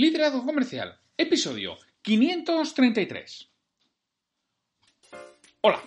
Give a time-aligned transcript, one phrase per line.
[0.00, 3.50] Liderazgo Comercial, episodio 533.
[5.60, 5.82] Hola,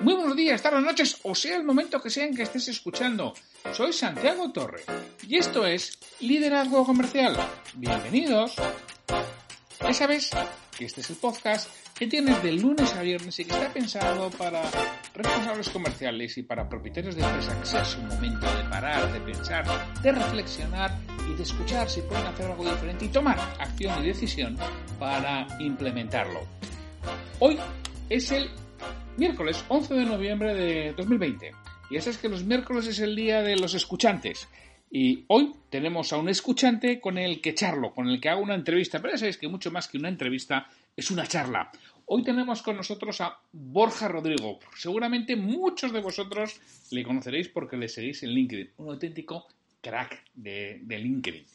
[0.00, 3.34] muy buenos días, tardes, noches, o sea el momento que sea en que estés escuchando.
[3.74, 4.80] Soy Santiago Torre
[5.28, 7.36] y esto es Liderazgo Comercial.
[7.74, 8.54] Bienvenidos.
[9.78, 10.30] Ya sabes
[10.78, 14.30] que este es el podcast que tienes de lunes a viernes y que está pensado
[14.30, 14.62] para
[15.14, 19.66] responsables comerciales y para propietarios de empresas que sea su momento de parar, de pensar,
[20.00, 20.96] de reflexionar
[21.30, 24.56] y de escuchar si pueden hacer algo diferente y tomar acción y decisión
[24.98, 26.40] para implementarlo.
[27.38, 27.56] Hoy
[28.08, 28.50] es el
[29.16, 31.52] miércoles 11 de noviembre de 2020
[31.90, 34.48] y ya sabes que los miércoles es el día de los escuchantes.
[34.92, 38.56] Y hoy tenemos a un escuchante con el que charlo, con el que hago una
[38.56, 39.00] entrevista.
[39.00, 40.66] Pero ya sabéis que mucho más que una entrevista
[40.96, 41.70] es una charla.
[42.06, 44.58] Hoy tenemos con nosotros a Borja Rodrigo.
[44.76, 46.60] Seguramente muchos de vosotros
[46.90, 48.70] le conoceréis porque le seguís en LinkedIn.
[48.78, 49.46] Un auténtico
[49.80, 51.46] crack de, de LinkedIn.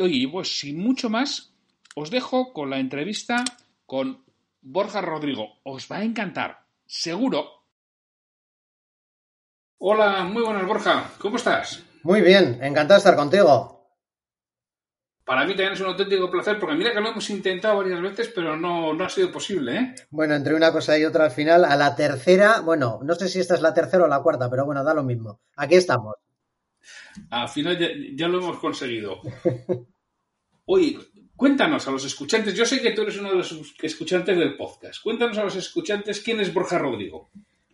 [0.00, 1.52] Oye, pues sin mucho más,
[1.94, 3.44] os dejo con la entrevista
[3.86, 4.24] con
[4.62, 5.58] Borja Rodrigo.
[5.64, 6.64] Os va a encantar.
[6.86, 7.64] Seguro.
[9.78, 11.10] Hola, muy buenas Borja.
[11.18, 11.82] ¿Cómo estás?
[12.04, 13.80] Muy bien, encantado de estar contigo.
[15.24, 18.32] Para mí también es un auténtico placer, porque mira que lo hemos intentado varias veces,
[18.34, 19.94] pero no, no ha sido posible, ¿eh?
[20.10, 23.38] Bueno, entre una cosa y otra al final, a la tercera, bueno, no sé si
[23.38, 25.40] esta es la tercera o la cuarta, pero bueno, da lo mismo.
[25.56, 26.16] Aquí estamos.
[27.30, 27.78] Al final
[28.16, 29.20] ya, lo hemos conseguido.
[30.66, 30.98] Oye,
[31.36, 35.02] cuéntanos a los escuchantes, yo sé que tú eres uno de los escuchantes del podcast,
[35.02, 37.30] cuéntanos a los escuchantes quién es Borja Rodrigo.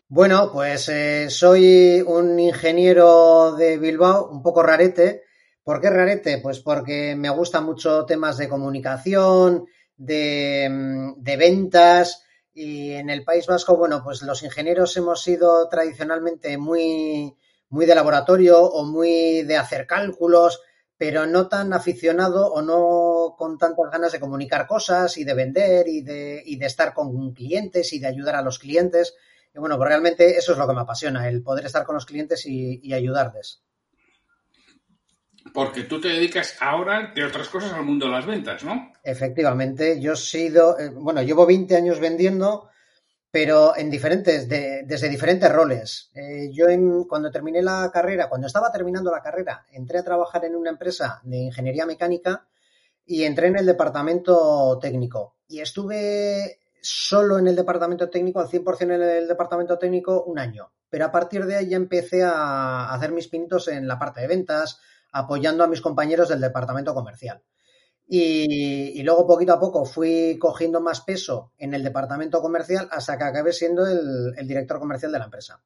[0.08, 5.24] Bueno, pues eh, soy un ingeniero de Bilbao, un poco rarete.
[5.62, 6.39] ¿Por qué rarete?
[6.39, 9.67] Pues porque me gustan mucho temas de comunicación,
[9.98, 12.24] de, de, ventas
[12.55, 17.36] y en el País Vasco, bueno, pues los ingenieros hemos sido tradicionalmente muy,
[17.70, 20.61] muy de laboratorio o muy de hacer cálculos,
[20.96, 25.86] pero no tan aficionado o no con tantas ganas de comunicar cosas y de vender
[25.86, 29.14] y de, y de estar con clientes y de ayudar a los clientes.
[29.55, 32.06] Y bueno, pues realmente eso es lo que me apasiona, el poder estar con los
[32.06, 33.62] clientes y, y ayudarles.
[35.55, 38.92] Porque tú te dedicas ahora, entre otras cosas, al mundo de las ventas, ¿no?
[39.02, 42.68] Efectivamente, yo he sido, eh, bueno, llevo 20 años vendiendo,
[43.30, 46.11] pero en diferentes, de, desde diferentes roles.
[46.14, 50.44] Eh, yo en, cuando terminé la carrera, cuando estaba terminando la carrera, entré a trabajar
[50.44, 52.46] en una empresa de ingeniería mecánica
[53.05, 55.36] y entré en el departamento técnico.
[55.46, 60.72] Y estuve solo en el departamento técnico, al 100% en el departamento técnico, un año.
[60.88, 64.27] Pero a partir de ahí ya empecé a hacer mis pinitos en la parte de
[64.27, 64.80] ventas,
[65.12, 67.42] apoyando a mis compañeros del departamento comercial.
[68.11, 73.19] Y, y, luego poquito a poco fui cogiendo más peso en el departamento comercial hasta
[73.19, 75.63] que acabé siendo el, el director comercial de la empresa.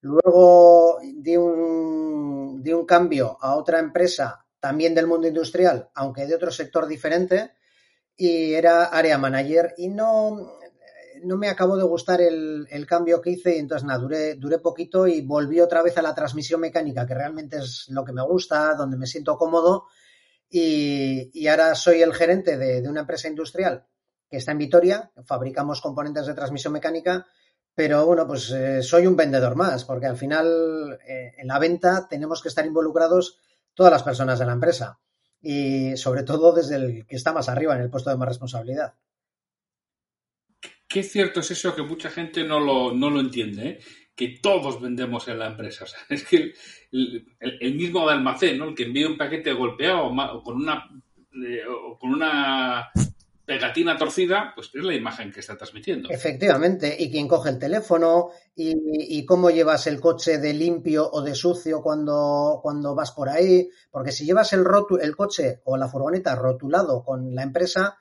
[0.00, 6.34] Luego di un, di un cambio a otra empresa también del mundo industrial, aunque de
[6.34, 7.52] otro sector diferente,
[8.16, 10.58] y era área manager y no,
[11.22, 14.58] no me acabó de gustar el, el, cambio que hice y entonces nada, duré, duré
[14.58, 18.22] poquito y volví otra vez a la transmisión mecánica, que realmente es lo que me
[18.22, 19.86] gusta, donde me siento cómodo
[20.54, 23.86] y, ahora soy el gerente de, de, una empresa industrial
[24.28, 27.26] que está en Vitoria, fabricamos componentes de transmisión mecánica,
[27.74, 32.06] pero bueno, pues eh, soy un vendedor más, porque al final eh, en la venta
[32.08, 33.38] tenemos que estar involucrados
[33.74, 35.00] todas las personas de la empresa
[35.40, 38.94] y sobre todo desde el que está más arriba, en el puesto de más responsabilidad.
[40.86, 43.78] Qué cierto es eso que mucha gente no lo, no lo entiende, ¿eh?
[44.14, 45.84] que todos vendemos en la empresa.
[45.84, 46.52] O sea, es que
[46.92, 48.68] el, mismo de almacén, ¿no?
[48.68, 50.88] el que envía un paquete golpeado o con una,
[51.32, 52.90] eh, o con una
[53.44, 56.08] pegatina torcida, pues es la imagen que está transmitiendo.
[56.10, 58.74] Efectivamente, y quien coge el teléfono y,
[59.18, 63.68] y, cómo llevas el coche de limpio o de sucio cuando, cuando vas por ahí,
[63.90, 67.98] porque si llevas el, rotu el coche o la furgoneta rotulado con la empresa,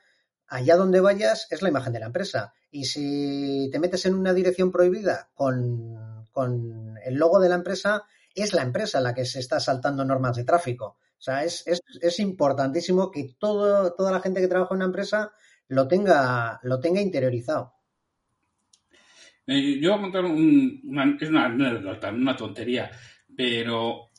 [0.48, 2.54] allá donde vayas es la imagen de la empresa.
[2.70, 8.06] Y si te metes en una dirección prohibida con, con el logo de la empresa,
[8.36, 10.98] es la empresa la que se está saltando normas de tráfico.
[11.18, 14.86] O sea, es, es, es importantísimo que todo, toda la gente que trabaja en una
[14.86, 15.32] empresa
[15.68, 17.74] lo tenga, lo tenga interiorizado.
[19.48, 22.92] Eh, yo voy a contar un, una, es una anécdota, una tontería,
[23.36, 24.12] pero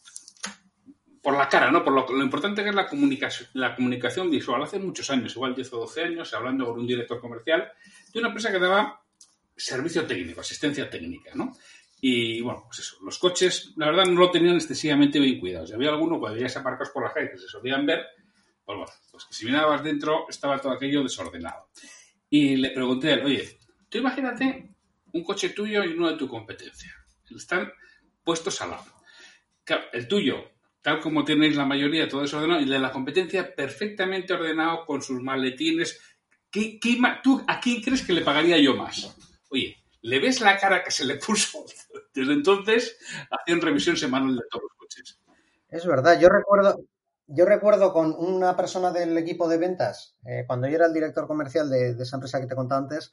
[1.23, 1.85] por la cara, ¿no?
[1.85, 4.63] Por lo, importante que es la comunicación, la comunicación visual.
[4.63, 7.71] Hace muchos años, igual 10 o 12 años, hablando con un director comercial
[8.13, 9.01] de una empresa que daba
[9.57, 11.53] servicio técnico, asistencia técnica, ¿no?
[12.05, 15.71] Y bueno, pues eso, los coches, la verdad, no lo tenían excesivamente bien cuidados.
[15.71, 18.05] Y había alguno cuando veías aparcados por la calle que se solían ver,
[18.65, 21.69] pues bueno, pues que si mirabas dentro estaba todo aquello desordenado.
[22.29, 24.75] Y le pregunté a él, oye, tú imagínate
[25.13, 26.93] un coche tuyo y uno de tu competencia.
[27.31, 27.73] Están
[28.25, 28.85] puestos al lado.
[29.63, 30.51] Claro, el tuyo,
[30.81, 35.03] tal como tenéis la mayoría, todo desordenado, y el de la competencia perfectamente ordenado con
[35.03, 36.01] sus maletines.
[36.51, 36.81] ¿Qué,
[37.23, 39.17] tú, ¿A quién crees que le pagaría yo más?
[39.51, 41.65] Oye, ¿le ves la cara que se le puso?
[42.15, 42.97] Desde entonces
[43.31, 45.19] hacían revisión semanal de todos los coches.
[45.69, 46.85] Es verdad, yo recuerdo,
[47.27, 51.27] yo recuerdo con una persona del equipo de ventas, eh, cuando yo era el director
[51.27, 53.13] comercial de, esa empresa que te contaba antes,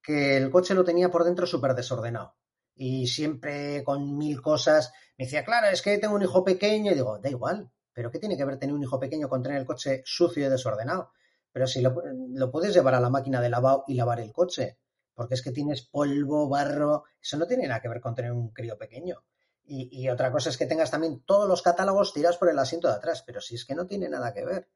[0.00, 2.36] que el coche lo tenía por dentro súper desordenado.
[2.76, 4.92] Y siempre con mil cosas.
[5.18, 6.92] Me decía, claro, es que tengo un hijo pequeño.
[6.92, 9.58] Y digo, da igual, pero ¿qué tiene que ver tener un hijo pequeño con tener
[9.58, 11.10] el coche sucio y desordenado?
[11.50, 14.78] Pero si lo, lo puedes llevar a la máquina de lavado y lavar el coche,
[15.18, 18.50] porque es que tienes polvo, barro, eso no tiene nada que ver con tener un
[18.50, 19.24] crío pequeño.
[19.64, 22.94] Y, otra cosa es que tengas también todos los catálogos tirados por el asiento de
[22.94, 24.70] atrás, pero si es que no tiene nada que ver.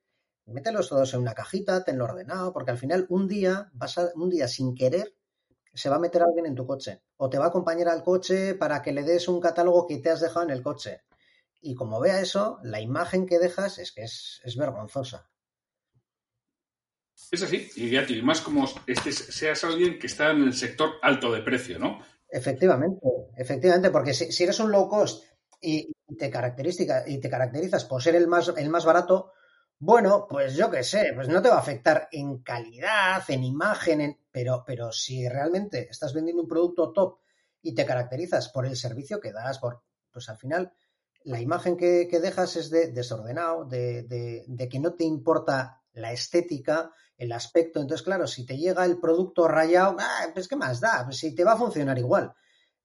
[0.47, 4.29] Mételos todos en una cajita, tenlo ordenado, porque al final un día, vas a, un
[4.31, 5.15] día sin querer,
[5.73, 7.03] se va a meter alguien en tu coche.
[7.19, 10.11] O te va a acompañar al coche para que le des un catálogo que te
[10.11, 11.05] has dejado en el coche.
[11.61, 15.31] Y como vea eso, la imagen que dejas es que es, vergonzosa.
[17.31, 21.43] Es así, y más como este seas alguien que está en el sector alto de
[21.43, 22.01] precio, ¿no?
[22.29, 25.25] Efectivamente, efectivamente, porque si, eres un low cost
[25.61, 29.33] y te, caracteriza, y te caracterizas por ser el más, el más barato,
[29.79, 34.19] bueno, pues yo qué sé, pues no te va a afectar en calidad, en imagen,
[34.31, 37.19] pero, pero si realmente estás vendiendo un producto top
[37.61, 40.73] y te caracterizas por el servicio que das, por, pues al final
[41.25, 46.13] la imagen que, dejas es de desordenado, de, de, de, que no te importa la
[46.13, 47.81] estética, el aspecto.
[47.81, 51.35] Entonces, claro, si te llega el producto rayado, ah, pues qué más da, pues si
[51.35, 52.33] te va a funcionar igual.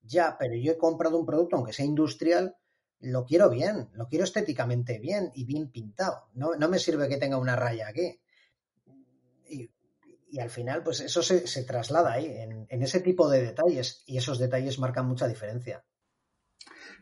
[0.01, 2.56] Ya, pero yo he comprado un producto, aunque sea industrial,
[3.00, 6.30] lo quiero bien, lo quiero estéticamente bien y bien pintado.
[6.33, 8.19] No, me sirve que tenga una raya aquí.
[9.50, 14.18] Y, al final, pues eso se, traslada ahí, en, en, ese tipo de detalles, y
[14.18, 15.83] esos detalles marcan mucha diferencia.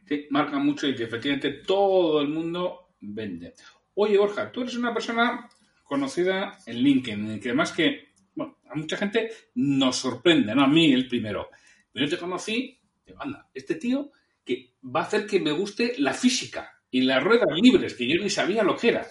[0.08, 3.56] Sí, marcan mucho y que efectivamente todo el mundo vende.
[3.96, 5.50] Oye, Borja, tú eres una persona
[5.86, 10.64] conocida en LinkedIn, que además que, bueno, a mucha gente nos sorprende, ¿no?
[10.64, 11.50] A mí el primero.
[11.94, 14.12] Pero yo te conocí, de anda, este tío
[14.44, 18.22] que va a hacer que me guste la física y las ruedas libres, que yo
[18.22, 19.08] ni sabía lo que era,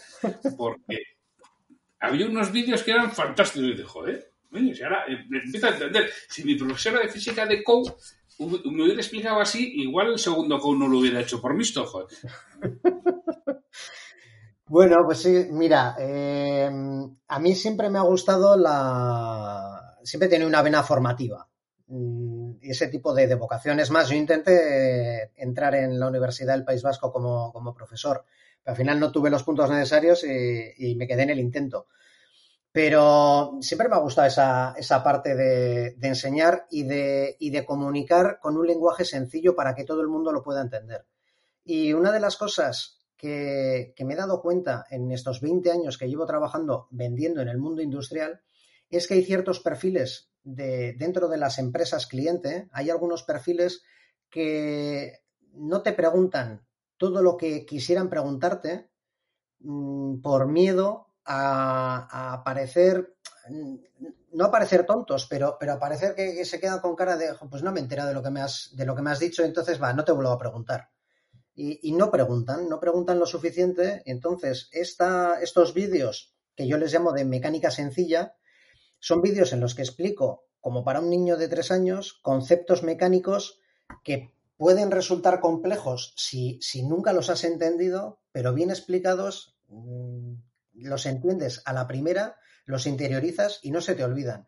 [0.56, 0.98] porque
[1.98, 6.10] había unos vídeos que eran fantásticos y dije, joder, si ahora eh, empiezo a entender,
[6.28, 7.84] si mi profesora de física de COU
[8.38, 12.12] me hubiera explicado así, igual el segundo COU no lo hubiera hecho por mis ojos.
[14.66, 19.98] Bueno, pues sí, mira, em, a mí siempre me ha gustado la...
[20.02, 21.46] Siempre tiene una vena formativa
[21.86, 26.82] mm, y ese tipo de, vocaciones más, yo intenté entrar en la Universidad del País
[26.82, 28.24] Vasco como, profesor,
[28.62, 31.86] pero al final no tuve los puntos necesarios y, me quedé en el intento.
[32.72, 37.64] Pero siempre me ha gustado esa, esa parte de, de enseñar y de, y de
[37.64, 41.06] comunicar con un lenguaje sencillo para que todo el mundo lo pueda entender.
[41.64, 46.08] Y una de las cosas que, me he dado cuenta en estos 20 años que
[46.08, 48.42] llevo trabajando vendiendo en el mundo industrial
[48.90, 53.82] es que hay ciertos perfiles de, dentro de las empresas cliente, hay algunos perfiles
[54.28, 55.22] que
[55.52, 56.66] no te preguntan
[56.98, 58.90] todo lo que quisieran preguntarte
[59.60, 63.16] mm, por miedo a, a parecer,
[64.32, 67.62] no a parecer tontos, pero, pero a parecer que, se quedan con cara de, pues
[67.62, 69.42] no me he enterado de lo que me has, de lo que me has dicho,
[69.42, 70.90] entonces va, no te vuelvo a preguntar
[71.56, 74.02] y, no preguntan, no preguntan lo suficiente.
[74.06, 78.36] Entonces, estos vídeos que yo les llamo de mecánica sencilla,
[78.98, 83.60] son vídeos en los que explico, como para un niño de tres años, conceptos mecánicos
[84.02, 90.34] que pueden resultar complejos si, si nunca los has entendido, pero bien explicados, mm,
[90.74, 94.46] los entiendes a la primera, los interiorizas y no se te olvidan.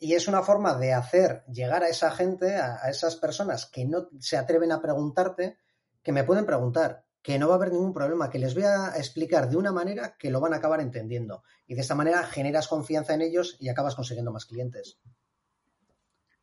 [0.00, 4.08] Y es una forma de hacer llegar a esa gente, a esas personas que no
[4.20, 5.58] se atreven a preguntarte,
[6.02, 8.96] que me pueden preguntar, que no va a haber ningún problema, que les voy a
[8.96, 11.42] explicar de una manera que lo van a acabar entendiendo.
[11.66, 14.98] Y de esta manera generas confianza en ellos y acabas consiguiendo más clientes.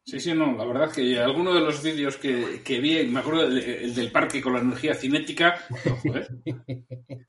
[0.05, 3.95] Sí, sí, no, la verdad que alguno de los vídeos que, vi, me acuerdo el,
[3.95, 5.55] del parque con la energía cinética.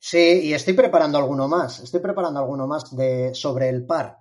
[0.00, 4.16] sí, y estoy preparando alguno más, estoy preparando alguno más de, sobre el par.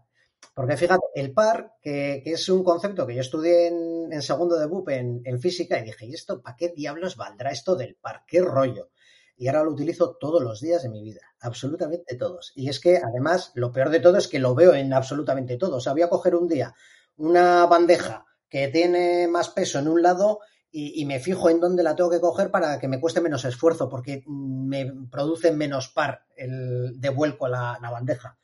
[0.53, 4.89] Porque fíjate, el par, que, es un concepto que yo estudié en, segundo de BUP
[4.89, 8.23] en, física, y dije, ¿y esto para qué diablos valdrá esto del par?
[8.27, 8.89] ¿Qué rollo?
[9.37, 12.53] y ahora lo utilizo todos los días de mi vida, absolutamente todos.
[12.55, 15.75] Y es que además lo peor de todo es que lo veo en absolutamente todo.
[15.75, 16.73] O sea, voy a coger un día
[17.17, 20.39] una bandeja que tiene más peso en un lado
[20.71, 23.87] y, me fijo en dónde la tengo que coger para que me cueste menos esfuerzo,
[23.87, 28.37] porque me produce menos par el de vuelco la, la bandeja.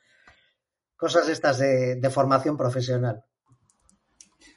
[1.02, 3.24] Cosas estas de, de formación profesional.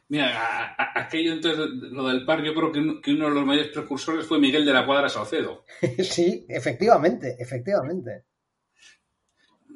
[0.10, 4.40] Mira, aquello entonces, lo del par, yo creo que, uno de los mayores precursores fue
[4.40, 5.66] Miguel de la Cuadra Salcedo.
[6.04, 8.26] sí, efectivamente, efectivamente.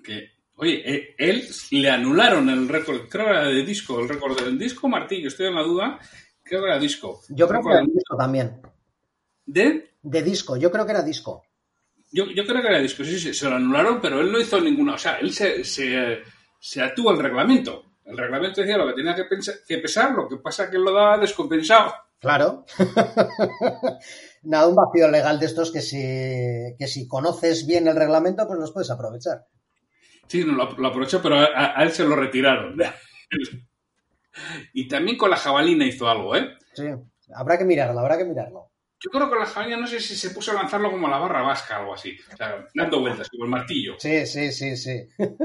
[0.04, 4.40] Que, oye, eh, él le anularon el récord, creo que era de disco, el récord
[4.40, 6.00] del disco Martillo, estoy en la duda,
[6.44, 7.22] creo que era disco.
[7.30, 8.62] Yo creo que era disco también.
[9.44, 9.96] ¿De?
[10.04, 11.44] De disco, yo creo que era disco.
[12.12, 14.62] Yo, yo creo que era disco, sí, sí, se lo anularon, pero él no hizo
[14.62, 16.20] ninguna, o sea, él se, se,
[16.60, 17.86] se atuvo al reglamento.
[18.06, 19.28] El reglamento decía lo que tenía que,
[19.68, 21.94] que pesar, lo que pasa es que lo daba descompensado.
[22.20, 22.66] Claro.
[24.44, 25.98] Nada, un vacío legal de estos que si,
[26.78, 29.46] que si conoces bien el reglamento, pues los puedes aprovechar.
[30.28, 32.78] Sí, no, lo, aprovechó, pero a, él se lo retiraron.
[34.74, 36.50] y también con la jabalina hizo algo, ¿eh?
[36.74, 36.86] Sí,
[37.34, 38.69] habrá que mirarlo, habrá que mirarlo.
[39.02, 41.20] Yo creo que con la jabalina no sé si se puso a lanzarlo como la
[41.20, 42.18] barra vasca, algo así.
[42.34, 43.96] O sea, dando vueltas, como el martillo.
[43.98, 45.08] Sí, sí, sí, sí.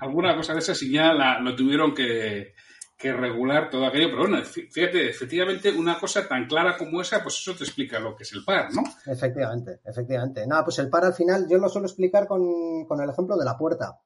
[0.00, 2.54] alguna cosa de esas y ya lo tuvieron que,
[2.98, 4.08] regular todo aquello.
[4.08, 8.16] Pero bueno, fíjate, efectivamente, una cosa tan clara como esa, pues eso te explica lo
[8.16, 8.82] que es el par, ¿no?
[9.06, 10.46] Efectivamente, efectivamente.
[10.46, 13.56] Nada, pues el par al final yo lo suelo explicar con, el ejemplo de la
[13.56, 14.00] puerta.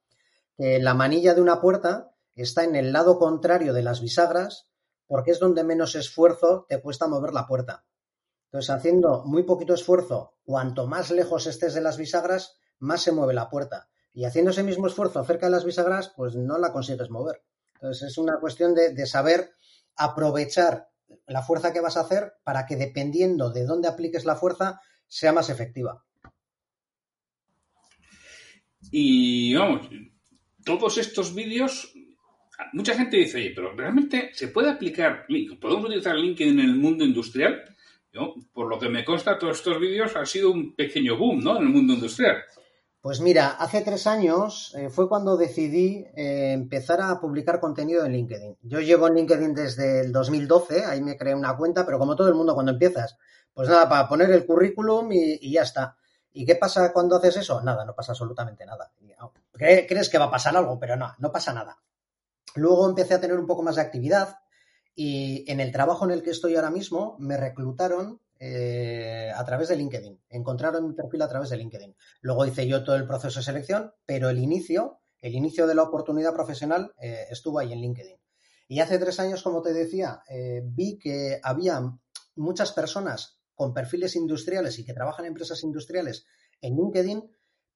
[0.57, 4.69] Que la manilla de una puerta está en el lado contrario de las bisagras
[5.07, 7.85] porque es donde menos esfuerzo te cuesta mover la puerta.
[8.51, 13.33] Entonces, haciendo muy poquito esfuerzo, cuanto más lejos estés de las bisagras, más se mueve
[13.33, 13.89] la puerta.
[14.13, 17.45] Y haciendo ese mismo esfuerzo cerca de las bisagras, pues no la consigues mover.
[17.75, 19.53] Entonces es una cuestión de, saber
[19.97, 20.89] aprovechar
[21.29, 25.33] la fuerza que vas a hacer para que dependiendo de dónde apliques la fuerza sea
[25.33, 26.05] más efectiva.
[28.91, 29.89] Y vamos,
[30.65, 31.95] todos estos vídeos,
[32.73, 35.27] mucha gente dice, pero realmente se puede aplicar,
[35.61, 37.63] podemos utilizar LinkedIn en el mundo industrial.
[38.53, 41.57] Por lo que me consta, todos estos vídeos han sido un pequeño boom, ¿no?
[41.57, 42.43] En el mundo industrial.
[43.01, 48.13] Pues mira, hace tres años eh, fue cuando decidí eh, empezar a publicar contenido en
[48.13, 48.59] LinkedIn.
[48.63, 52.29] Yo llevo en LinkedIn desde el 2012, ahí me creé una cuenta, pero como todo
[52.29, 53.17] el mundo cuando empiezas,
[53.55, 55.97] pues nada, para poner el currículum y, ya está.
[56.33, 57.63] ¿Y qué pasa cuando haces eso?
[57.63, 58.93] Nada, no pasa absolutamente nada.
[59.53, 61.79] Crees que va a pasar algo, pero no, no pasa nada.
[62.55, 64.41] Luego empecé a tener un poco más de actividad
[64.95, 69.69] y en el trabajo en el que estoy ahora mismo me reclutaron eh, a través
[69.69, 70.19] de LinkedIn.
[70.31, 71.95] Encontraron mi perfil a través de LinkedIn.
[72.23, 75.83] Luego hice yo todo el proceso de selección, pero el inicio, el inicio de la
[75.83, 78.17] oportunidad profesional eh, estuvo ahí en LinkedIn.
[78.67, 81.83] Y hace tres años, como te decía, eh, vi que había
[82.37, 86.25] muchas personas con perfiles industriales y que trabajan en empresas industriales
[86.63, 87.31] en LinkedIn,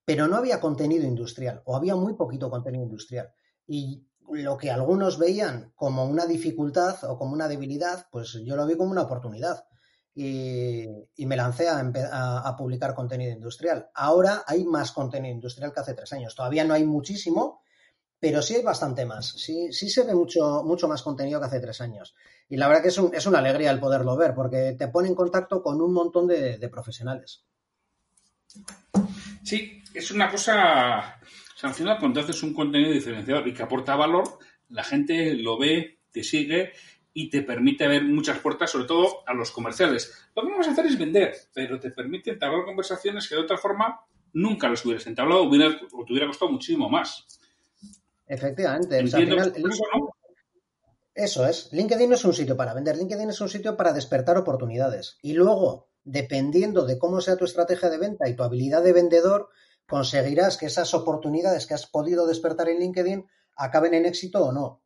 [0.04, 3.34] pero no había contenido industrial o había muy poquito contenido industrial.
[3.66, 8.66] Y lo que algunos veían como una dificultad o como una debilidad, pues yo lo
[8.66, 9.64] vi como una oportunidad
[10.14, 10.86] y,
[11.18, 13.90] me lancé a, publicar contenido industrial.
[13.94, 16.34] Ahora hay más contenido industrial que hace tres años.
[16.34, 17.62] Todavía no hay muchísimo,
[18.18, 19.26] pero sí hay bastante más.
[19.26, 22.14] Sí, sí se ve mucho, mucho más contenido que hace tres años.
[22.48, 25.14] Y la verdad que es, es una alegría el poderlo ver, porque te pone en
[25.14, 27.44] contacto con un montón de profesionales.
[29.42, 31.20] Sí, es una cosa.
[31.54, 34.24] Sancionada cuando haces un contenido diferenciado y que aporta valor,
[34.68, 36.72] la gente lo ve, te sigue
[37.12, 40.12] y te permite ver muchas puertas, sobre todo a los comerciales.
[40.34, 43.56] Lo que vamos a hacer es vender, pero te permite entablar conversaciones que de otra
[43.56, 44.00] forma
[44.32, 47.24] nunca las hubieras entablado o, te hubiera costado muchísimo más.
[48.26, 49.04] Efectivamente.
[51.14, 51.72] eso es.
[51.72, 52.96] LinkedIn no es un sitio para vender.
[52.96, 55.18] LinkedIn es un sitio para despertar oportunidades.
[55.22, 59.50] Y luego, dependiendo de cómo sea tu estrategia de venta y tu habilidad de vendedor,
[59.86, 63.26] conseguirás que esas oportunidades que has podido despertar en LinkedIn
[63.56, 64.82] acaben en éxito o no.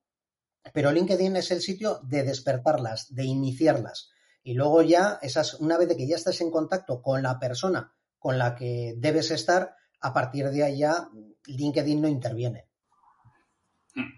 [0.72, 4.10] Pero LinkedIn es el sitio de despertarlas, de iniciarlas.
[4.42, 7.94] Y luego ya, esas, una vez de que ya estás en contacto con la persona
[8.18, 11.08] con la que debes estar, a partir de ahí ya
[11.46, 12.68] LinkedIn no interviene.
[13.94, 14.10] Hmm.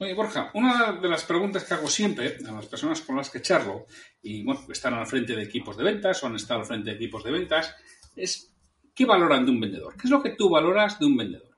[0.00, 3.40] Oye, Borja, una de las preguntas que hago siempre a las personas con las que
[3.40, 3.86] charlo,
[4.20, 6.96] y bueno, están al frente de equipos de ventas o han estado al frente de
[6.96, 7.74] equipos de ventas,
[8.16, 8.51] es
[8.94, 9.94] ¿qué valoran de un vendedor?
[9.96, 11.56] ¿Qué es lo que tú valoras de un vendedor?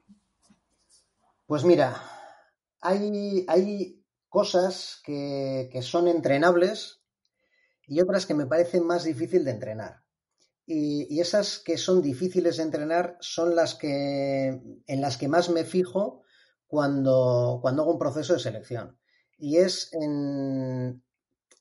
[1.47, 2.03] Pues mira,
[2.81, 7.03] hay, cosas que, son entrenables
[7.87, 10.03] y otras que me parecen más difícil de entrenar.
[10.67, 14.49] Y, esas que son difíciles de entrenar son las que
[14.87, 16.23] en las que más me fijo
[16.67, 18.99] cuando, cuando hago un proceso de selección.
[19.37, 21.05] Y es en,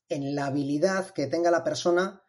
[0.08, 2.24] en la habilidad que tenga la persona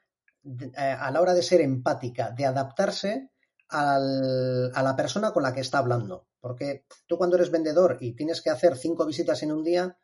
[0.45, 3.31] eh, a la hora de ser empática, de adaptarse
[3.75, 6.29] a la persona con la que está hablando.
[6.41, 9.99] Porque tú cuando eres vendedor y tienes que hacer cinco visitas en un día,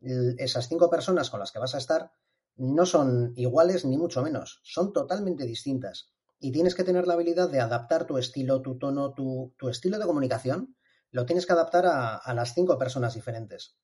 [0.00, 2.10] esas cinco personas con las que vas a estar
[2.56, 6.12] no son iguales ni mucho menos, son totalmente distintas.
[6.38, 10.06] Y tienes que tener la habilidad de adaptar tu estilo, tu tono, tu, estilo de
[10.06, 10.76] comunicación,
[11.10, 13.76] lo tienes que adaptar a, las cinco personas diferentes.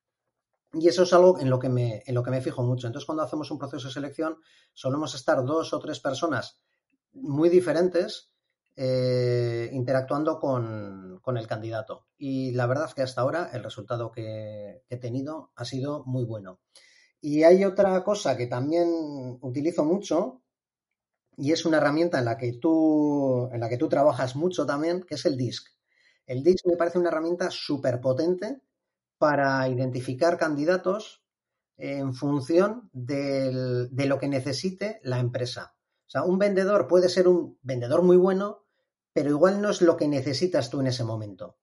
[0.73, 2.87] Y eso es algo en lo, que me, en lo que me fijo mucho.
[2.87, 4.39] Entonces, cuando hacemos un proceso de selección,
[4.73, 6.61] solemos estar dos o tres personas
[7.13, 8.30] muy diferentes
[8.83, 12.07] eh, interactuando con, el candidato.
[12.17, 16.25] Y la verdad es que hasta ahora el resultado que he tenido ha sido muy
[16.25, 16.61] bueno.
[17.21, 18.89] Y hay otra cosa que también
[19.43, 20.43] utilizo mucho
[21.37, 25.03] y es una herramienta en la que tú, en la que tú trabajas mucho también,
[25.03, 25.69] que es el DISC.
[26.25, 28.63] El DISC me parece una herramienta súper potente
[29.19, 31.23] para identificar candidatos
[31.77, 35.75] en función de lo que necesite la empresa.
[36.07, 38.65] O sea, un vendedor puede ser un vendedor muy bueno,
[39.13, 41.59] pero igual no es lo que necesitas tú en ese momento.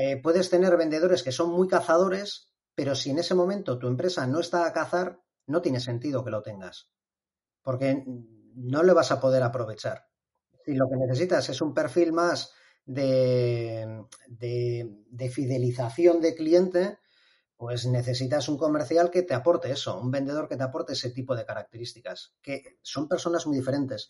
[0.00, 2.50] Eh, puedes tener vendedores que son muy cazadores
[2.80, 6.30] pero si en ese momento tu empresa no está a cazar, no tiene sentido que
[6.30, 6.90] lo tengas,
[7.62, 10.06] porque no le vas a poder aprovechar.
[10.64, 12.52] Si lo que necesitas es un perfil más
[12.86, 16.98] de, de, fidelización de cliente,
[17.56, 21.36] pues necesitas un comercial que te aporte eso, un vendedor que te aporte ese tipo
[21.36, 24.08] de características, que son personas muy diferentes.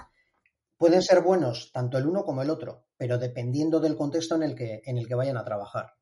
[0.80, 4.54] Pueden ser buenos tanto el uno como el otro, pero dependiendo del contexto en el
[4.54, 5.92] que, en el que vayan a trabajar.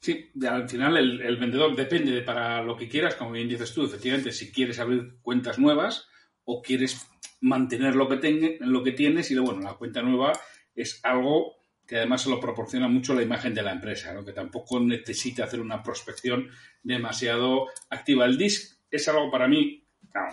[0.00, 3.84] Sí, al final el, vendedor depende de para lo que quieras, como bien dices tú,
[3.84, 6.06] efectivamente, si quieres abrir cuentas nuevas
[6.44, 7.06] o quieres
[7.42, 10.32] mantener lo que, lo que tienes y bueno, la cuenta nueva
[10.74, 11.56] es algo
[11.86, 15.60] que además se lo proporciona mucho la imagen de la empresa, que tampoco necesita hacer
[15.60, 16.48] una prospección
[16.82, 18.24] demasiado activa.
[18.24, 19.86] El DISC es algo para mí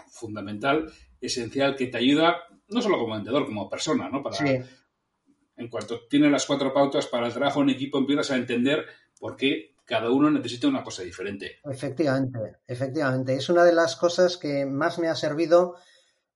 [0.10, 2.38] fundamental, esencial, que te ayuda
[2.72, 4.24] no solo como vendedor, como persona, ¿no?
[4.24, 8.86] Para, En cuanto tienes las cuatro pautas para el trabajo en equipo, empiezas a entender
[9.20, 11.60] porque cada uno necesita una cosa diferente.
[11.64, 13.36] Efectivamente, efectivamente.
[13.36, 15.76] Es una de las cosas que más me ha servido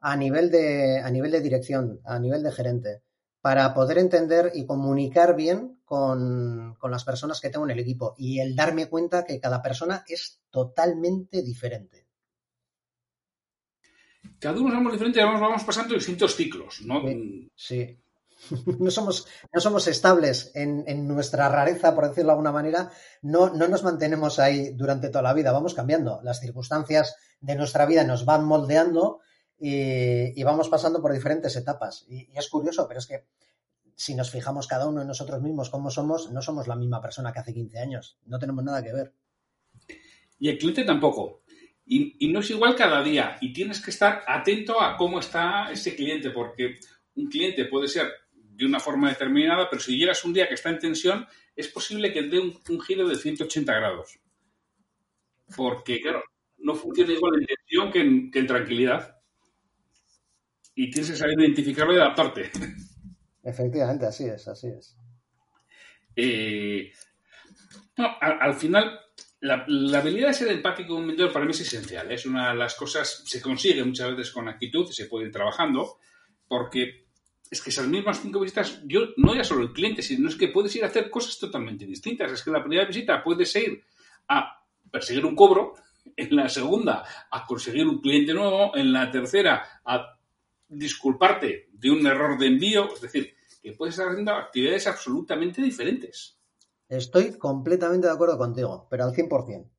[0.01, 3.01] a nivel de, a nivel de dirección, a nivel de gerente,
[3.41, 8.39] para poder entender y comunicar bien con, las personas que tengo en el equipo y
[8.39, 12.04] el darme cuenta que cada persona es totalmente diferente.
[14.39, 17.01] Cada uno somos diferentes y vamos, pasando distintos ciclos, ¿no?
[17.55, 17.97] sí.
[18.79, 23.67] no somos, no somos estables en, nuestra rareza, por decirlo de alguna manera, no, no
[23.67, 26.19] nos mantenemos ahí durante toda la vida, vamos cambiando.
[26.23, 29.21] Las circunstancias de nuestra vida nos van moldeando
[29.57, 32.05] y, vamos pasando por diferentes etapas.
[32.09, 33.25] Y, es curioso, pero es que
[33.95, 37.31] si nos fijamos cada uno en nosotros mismos cómo somos, no somos la misma persona
[37.31, 39.13] que hace 15 años, no tenemos nada que ver.
[40.37, 41.41] Y el cliente tampoco.
[41.85, 43.37] Y, y no es igual cada día.
[43.41, 46.75] Y tienes que estar atento a cómo está ese cliente, porque
[47.15, 50.69] un cliente puede ser de una forma determinada, pero si llegas un día que está
[50.69, 54.19] en tensión, es posible que dé un, giro de 180 grados.
[55.55, 56.23] Porque, claro,
[56.57, 57.91] no funciona igual en tensión
[58.31, 59.17] que en, tranquilidad.
[60.73, 62.51] Y tienes que saber identificarlo y adaptarte.
[63.43, 64.97] Efectivamente, así es, así es.
[66.15, 66.91] Eh,
[67.97, 68.99] al, final,
[69.45, 72.11] la, habilidad de ser empático un vendedor para mí es esencial.
[72.11, 75.31] Es una de las cosas, se consigue muchas veces con actitud y se puede ir
[75.31, 75.97] trabajando,
[76.47, 77.05] porque
[77.49, 80.47] es que esas mismas cinco visitas, yo no ya solo el cliente, sino es que
[80.47, 82.31] puedes ir a hacer cosas totalmente distintas.
[82.31, 83.83] Es que la primera visita puedes ir
[84.27, 85.75] a perseguir un cobro,
[86.15, 90.17] en la segunda a conseguir un cliente nuevo, en la tercera a
[90.67, 96.34] disculparte de un error de envío, es decir, que puedes estar haciendo actividades absolutamente diferentes.
[96.87, 99.69] Estoy completamente de acuerdo contigo, pero al 100%.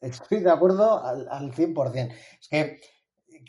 [0.00, 2.12] estoy de acuerdo al, al 100%.
[2.40, 2.80] Es que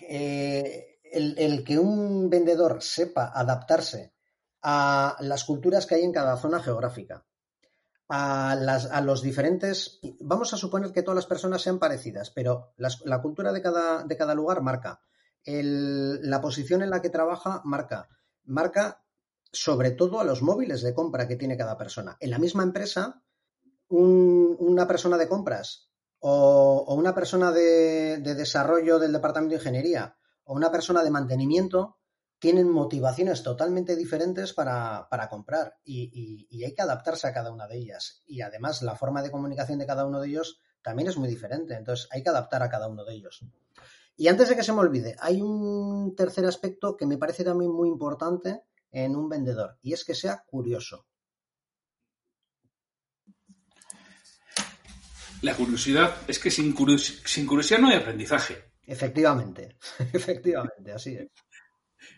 [0.08, 4.14] eh, el, que un vendedor sepa adaptarse
[4.62, 7.26] a las culturas que hay en cada zona geográfica,
[8.10, 13.52] a, los diferentes, vamos a suponer que todas las personas sean parecidas, pero la cultura
[13.52, 15.02] de cada, de cada lugar marca,
[15.46, 18.08] la posición en la que trabaja marca,
[18.44, 19.03] marca
[19.54, 22.18] sobre todo a los móviles de compra que tiene cada persona.
[22.20, 23.24] En la misma empresa,
[23.88, 30.54] una persona de compras o, una persona de, de desarrollo del departamento de ingeniería o
[30.56, 32.00] una persona de mantenimiento
[32.44, 38.22] tienen motivaciones totalmente diferentes para, comprar y, hay que adaptarse a cada una de ellas.
[38.26, 41.74] Y además la forma de comunicación de cada uno de ellos también es muy diferente,
[41.74, 43.46] entonces hay que adaptar a cada uno de ellos.
[44.18, 47.72] Y antes de que se me olvide, hay un tercer aspecto que me parece también
[47.72, 48.64] muy importante
[48.94, 51.08] en un vendedor y es que sea curioso.
[55.42, 56.74] La curiosidad es que sin,
[57.26, 58.72] sin curiosidad no hay aprendizaje.
[58.86, 59.78] Efectivamente,
[60.14, 61.28] efectivamente, así es.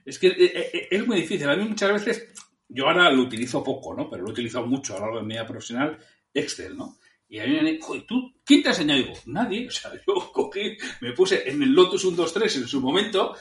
[0.04, 1.50] Es que eh, eh, es muy difícil.
[1.50, 2.34] A mí muchas veces,
[2.68, 4.10] yo ahora lo utilizo poco, ¿no?
[4.10, 5.98] Pero lo he utilizado mucho a lo largo de mi vida profesional,
[6.34, 6.98] Excel, ¿no?
[7.28, 9.00] Y a mí me dijo, ¿tú quién te ha enseñado?
[9.02, 9.68] Digo, nadie.
[9.68, 13.36] O sea, yo cogí, me puse en el Lotus 1, 2, 3 en su momento,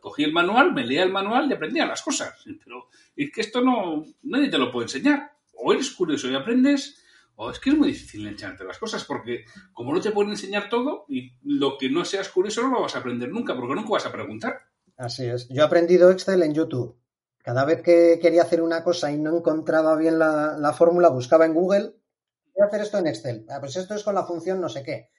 [0.00, 2.34] cogí el manual, me leía el manual y aprendía las cosas.
[2.44, 5.32] Pero es que esto no, nadie te lo puede enseñar.
[5.54, 7.02] O eres curioso y aprendes,
[7.36, 10.68] o es que es muy difícil enseñarte las cosas, porque como no te pueden enseñar
[10.68, 13.90] todo, y lo que no seas curioso no lo vas a aprender nunca, porque nunca
[13.90, 14.60] vas a preguntar.
[14.96, 15.48] Así es.
[15.48, 16.96] Yo he aprendido Excel en YouTube.
[17.38, 21.44] Cada vez que quería hacer una cosa y no encontraba bien la, la fórmula, buscaba
[21.44, 21.94] en Google
[22.54, 23.46] voy a hacer esto en Excel.
[23.48, 25.10] Ah, pues esto es con la función no sé qué.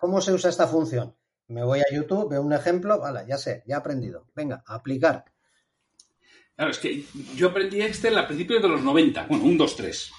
[0.00, 1.16] ¿Cómo se usa esta función?
[1.50, 4.26] Me voy a YouTube, veo un ejemplo, vale, ya sé, ya he aprendido.
[4.36, 5.24] Venga, aplicar.
[6.54, 10.12] Claro, es que yo aprendí Excel a principios de los 90, bueno, un 2, 3.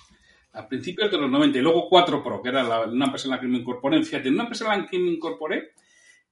[0.54, 3.32] A principios de los 90 y luego 4 Pro, que era la, una empresa en
[3.32, 4.04] la que me incorporé.
[4.04, 5.72] Fíjate, una empresa en la que me incorporé,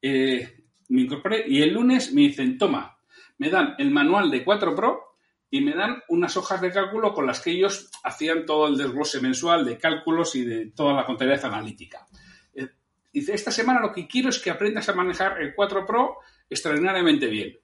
[0.02, 2.98] eh, me incorporé y el lunes me dicen, toma,
[3.38, 5.16] me dan el manual de 4 Pro
[5.50, 9.22] y me dan unas hojas de cálculo con las que ellos hacían todo el desglose
[9.22, 12.06] mensual de cálculos y de toda la contabilidad analítica.
[13.12, 16.18] Dice, esta semana lo que quiero es que aprendas a manejar el 4 Pro
[16.50, 17.58] extraordinariamente bien.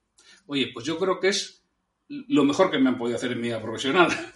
[0.47, 1.65] Oye, pues yo creo que es
[2.07, 4.09] lo mejor que me han podido hacer en mi vida profesional.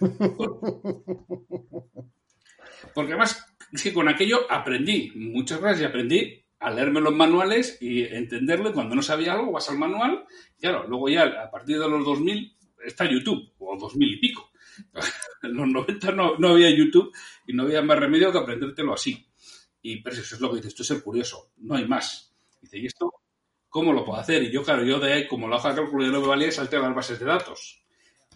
[2.94, 7.78] Porque además, es que con aquello aprendí muchas cosas y aprendí a leerme los manuales
[7.80, 8.70] y entenderlo.
[8.70, 10.24] Y cuando no sabía algo, vas al manual.
[10.58, 14.50] Claro, luego ya a partir de los 2000 está YouTube, o dos mil y pico.
[15.42, 17.10] En los 90 no, no, había YouTube
[17.46, 19.26] y no había más remedio que aprendértelo así.
[19.82, 22.34] Y pero eso es lo que dices, esto es ser curioso, no hay más.
[22.60, 23.12] Dice, ¿y esto
[23.68, 24.42] cómo lo puedo hacer?
[24.42, 26.50] Y yo, claro, yo de ahí, como la hoja de cálculo ya no me valía,
[26.50, 27.82] salté a las bases de datos.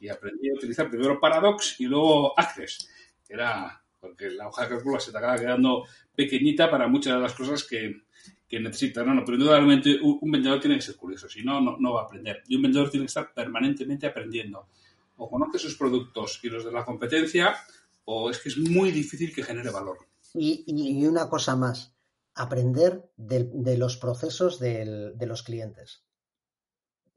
[0.00, 2.88] Y aprendí a utilizar primero Paradox y luego Access.
[3.28, 7.32] Era porque la hoja de cálculo se te acaba quedando pequeñita para muchas de las
[7.32, 8.02] cosas que,
[8.46, 9.02] que necesita.
[9.02, 12.04] No, no, pero indudablemente un vendedor tiene que ser curioso, si no, no, va a
[12.04, 12.42] aprender.
[12.48, 14.68] Y un vendedor tiene que estar permanentemente aprendiendo.
[15.16, 17.56] O conoce sus productos y los de la competencia,
[18.04, 19.98] o es que es muy difícil que genere valor.
[20.34, 21.94] Y, y una cosa más,
[22.34, 26.04] aprender de, de los procesos del, de los clientes,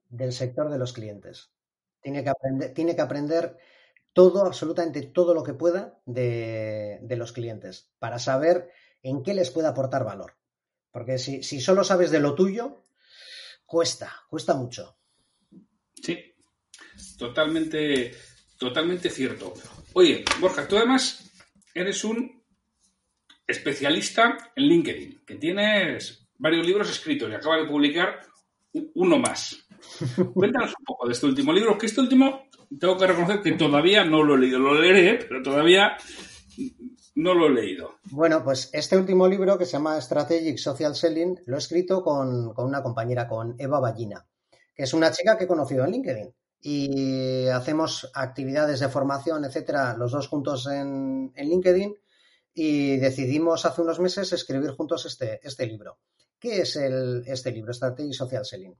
[0.09, 1.49] del sector de los clientes.
[2.01, 3.57] Tiene que aprender, tiene que aprender
[4.13, 8.69] todo, absolutamente todo lo que pueda de, de los clientes para saber
[9.01, 10.37] en qué les puede aportar valor.
[10.91, 12.83] Porque si, si solo sabes de lo tuyo,
[13.65, 14.97] cuesta, cuesta mucho.
[15.95, 16.35] Sí,
[17.17, 18.13] totalmente,
[18.57, 19.53] totalmente cierto.
[19.93, 21.31] Oye, Borja, tú además
[21.73, 22.36] eres un
[23.47, 28.19] especialista en LinkedIn, que tienes varios libros escritos y acaba de publicar
[28.95, 29.67] uno más.
[30.33, 32.47] Cuéntanos un poco de este último libro, que este último
[32.79, 35.97] tengo que reconocer que todavía no lo he leído, lo leeré, pero todavía
[37.15, 37.95] no lo he leído.
[38.11, 42.53] Bueno, pues este último libro que se llama Strategic Social Selling lo he escrito con,
[42.57, 44.25] una compañera, con Eva Ballina,
[44.75, 46.33] que es una chica que he conocido en LinkedIn.
[46.59, 51.95] Y hacemos actividades de formación, etcétera, los dos juntos en, LinkedIn.
[52.59, 55.99] Y decidimos hace unos meses escribir juntos este, este libro.
[56.39, 58.75] ¿Qué es el, este libro, Strategic Social Selling?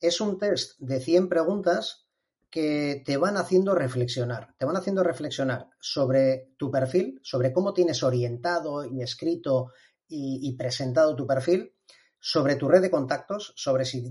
[0.00, 2.08] Es un test de 100 preguntas
[2.50, 8.02] que te van haciendo reflexionar, te van haciendo reflexionar sobre tu perfil, sobre cómo tienes
[8.02, 9.74] orientado y escrito
[10.08, 11.72] y, presentado tu perfil,
[12.18, 14.04] sobre tu red de contactos, sobre si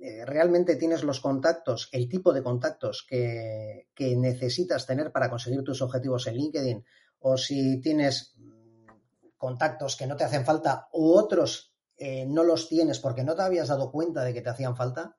[0.00, 5.80] eh, realmente tienes los contactos, el tipo de contactos que, necesitas tener para conseguir tus
[5.80, 6.84] objetivos en LinkedIn,
[7.26, 8.33] o si tienes
[9.44, 13.42] contactos que no te hacen falta u otros eh, no los tienes porque no te
[13.42, 15.18] habías dado cuenta de que te hacían falta.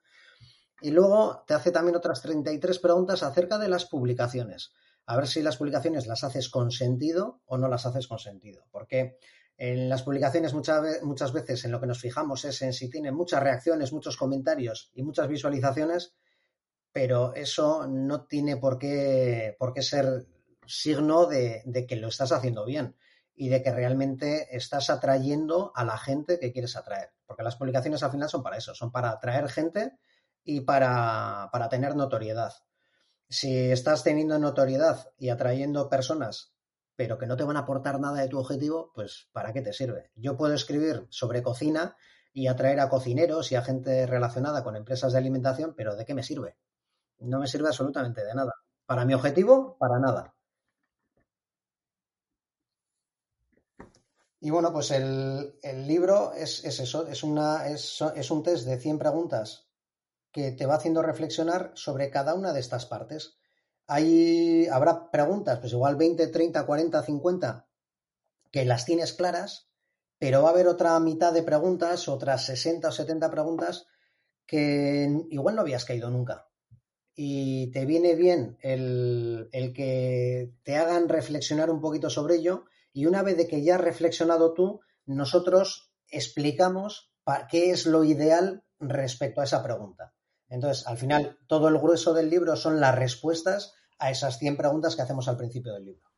[0.82, 4.74] Y luego te hace también otras 33 preguntas acerca de las publicaciones.
[5.06, 8.66] A ver si las publicaciones las haces con sentido o no las haces con sentido.
[8.72, 9.20] Porque
[9.58, 13.14] en las publicaciones muchas, muchas veces en lo que nos fijamos es en si tienen
[13.14, 16.16] muchas reacciones, muchos comentarios y muchas visualizaciones,
[16.92, 20.26] pero eso no tiene por qué, por qué ser
[20.66, 22.96] signo de que lo estás haciendo bien
[23.36, 27.12] y de que realmente estás atrayendo a la gente que quieres atraer.
[27.26, 29.98] Porque las publicaciones al final son para eso, son para atraer gente
[30.44, 32.54] y para, tener notoriedad.
[33.28, 36.54] Si estás teniendo notoriedad y atrayendo personas
[36.98, 39.74] pero que no te van a aportar nada de tu objetivo, pues ¿para qué te
[39.74, 40.12] sirve?
[40.16, 41.98] Yo puedo escribir sobre cocina
[42.32, 46.14] y atraer a cocineros y a gente relacionada con empresas de alimentación, pero ¿de qué
[46.14, 46.56] me sirve?
[47.20, 48.54] No me sirve absolutamente de nada.
[48.86, 50.35] Para mi objetivo, para nada.
[54.40, 55.54] Y bueno, pues el,
[55.88, 59.68] libro es, eso, es, una, es, es un test de 100 preguntas
[60.32, 63.38] que te va haciendo reflexionar sobre cada una de estas partes.
[63.88, 67.68] Hay, habrá preguntas, pues igual 20, 30, 40, 50,
[68.52, 69.70] que las tienes claras,
[70.20, 73.88] pero va a haber otra mitad de preguntas, otras 60 o 70 preguntas
[74.46, 76.50] que igual no habías caído nunca.
[77.16, 82.66] Y te viene bien el, el que te hagan reflexionar un poquito sobre ello
[82.96, 87.12] y una vez de que ya has reflexionado tú, nosotros explicamos
[87.52, 90.14] qué es lo ideal respecto a esa pregunta.
[90.48, 94.96] Entonces, al final, todo el grueso del libro son las respuestas a esas 100 preguntas
[94.96, 96.10] que hacemos al principio del libro.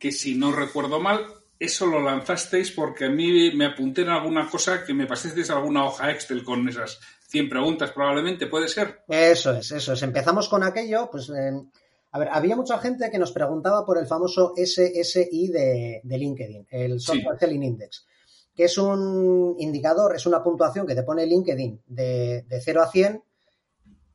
[0.00, 1.24] Que si no recuerdo mal,
[1.60, 5.84] eso lo lanzasteis porque a mí me apunté en alguna cosa que me pasasteis alguna
[5.84, 9.04] hoja Excel con esas 100 preguntas, probablemente, ¿puede ser?
[9.06, 10.02] Eso es, eso es.
[10.02, 11.52] Empezamos con aquello, pues eh,
[12.12, 17.00] a ver, había mucha gente que nos preguntaba por el famoso SSI de, LinkedIn, el
[17.00, 18.06] Social Selling Index,
[18.54, 23.22] que es un indicador, es una puntuación que te pone LinkedIn de, 0 a 100,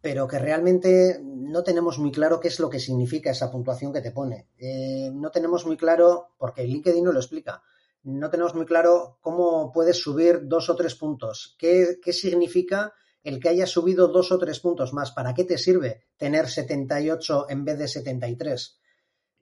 [0.01, 4.01] pero que realmente no tenemos muy claro qué es lo que significa esa puntuación que
[4.01, 4.49] te pone.
[4.58, 7.63] Eh, no tenemos muy claro, porque LinkedIn no lo explica,
[8.03, 12.93] no tenemos muy claro cómo puedes subir dos o tres puntos, qué, qué significa
[13.25, 17.47] el que haya subido dos o tres puntos más, ¿para qué te sirve tener 78
[17.49, 18.79] en vez de 73?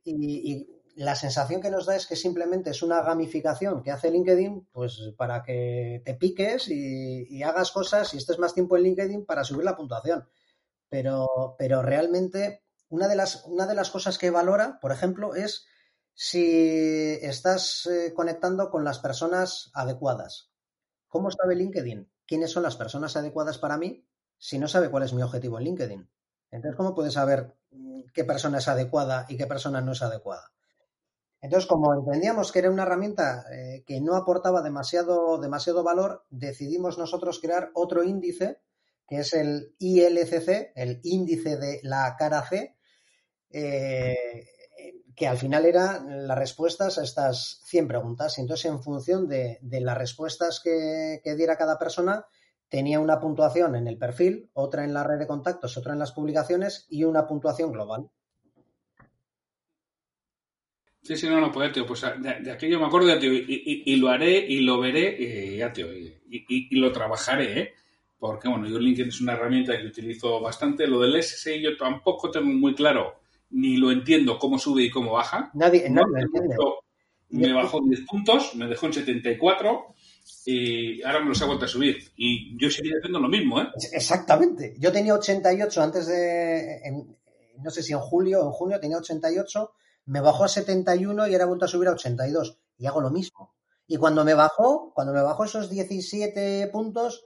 [0.05, 4.11] Y, y la sensación que nos da es que simplemente es una gamificación que hace
[4.11, 9.25] LinkedIn, pues para que te piques y, hagas cosas y estés más tiempo en LinkedIn
[9.25, 10.27] para subir la puntuación.
[10.89, 15.65] Pero, pero realmente una de, las, una de las cosas que valora, por ejemplo, es
[16.13, 20.51] si estás eh, conectando con las personas adecuadas.
[21.07, 22.12] ¿Cómo sabe LinkedIn?
[22.27, 24.05] Quiénes son las personas adecuadas para mí
[24.37, 26.09] si no sabe cuál es mi objetivo en LinkedIn.
[26.51, 30.51] Entonces, ¿cómo puede saber mm, qué persona es adecuada y qué persona no es adecuada?
[31.41, 36.97] Entonces, como entendíamos que era una herramienta eh, que no aportaba demasiado, demasiado valor, decidimos
[36.97, 38.61] nosotros crear otro índice,
[39.07, 42.77] que es el ILCC, el índice de la cara C,
[43.49, 44.47] eh,
[45.15, 48.37] que al final eran las respuestas a estas 100 preguntas.
[48.37, 52.25] Y entonces, en función de, las respuestas que, diera cada persona,
[52.69, 56.11] tenía una puntuación en el perfil, otra en la red de contactos, otra en las
[56.11, 58.09] publicaciones y una puntuación global.
[61.03, 64.37] Sí, sí, no, no, pues, tío, pues de, aquello me acuerdo, tío, y, lo haré
[64.37, 67.73] y lo veré, y, ya, tío, y, lo trabajaré, ¿eh?
[68.17, 70.87] Porque, bueno, yo LinkedIn es una herramienta que utilizo bastante.
[70.87, 73.22] Lo del SSI yo tampoco tengo muy claro
[73.53, 75.51] ni lo entiendo cómo sube y cómo baja.
[75.53, 76.55] Nadie, no, lo entiende.
[77.29, 79.95] Me bajó 10 puntos, me dejó en 74
[80.45, 81.97] y ahora me los ha vuelto a subir.
[82.15, 83.67] Y yo seguía haciendo lo mismo, ¿eh?
[83.91, 84.75] Exactamente.
[84.77, 86.79] Yo tenía 88 antes de,
[87.57, 89.71] no sé si en julio o en junio tenía 88,
[90.05, 92.59] me bajó a 71 y ahora he vuelto a subir a 82.
[92.77, 93.55] Y hago lo mismo.
[93.87, 97.25] Y cuando me bajó, cuando me bajó esos 17 puntos,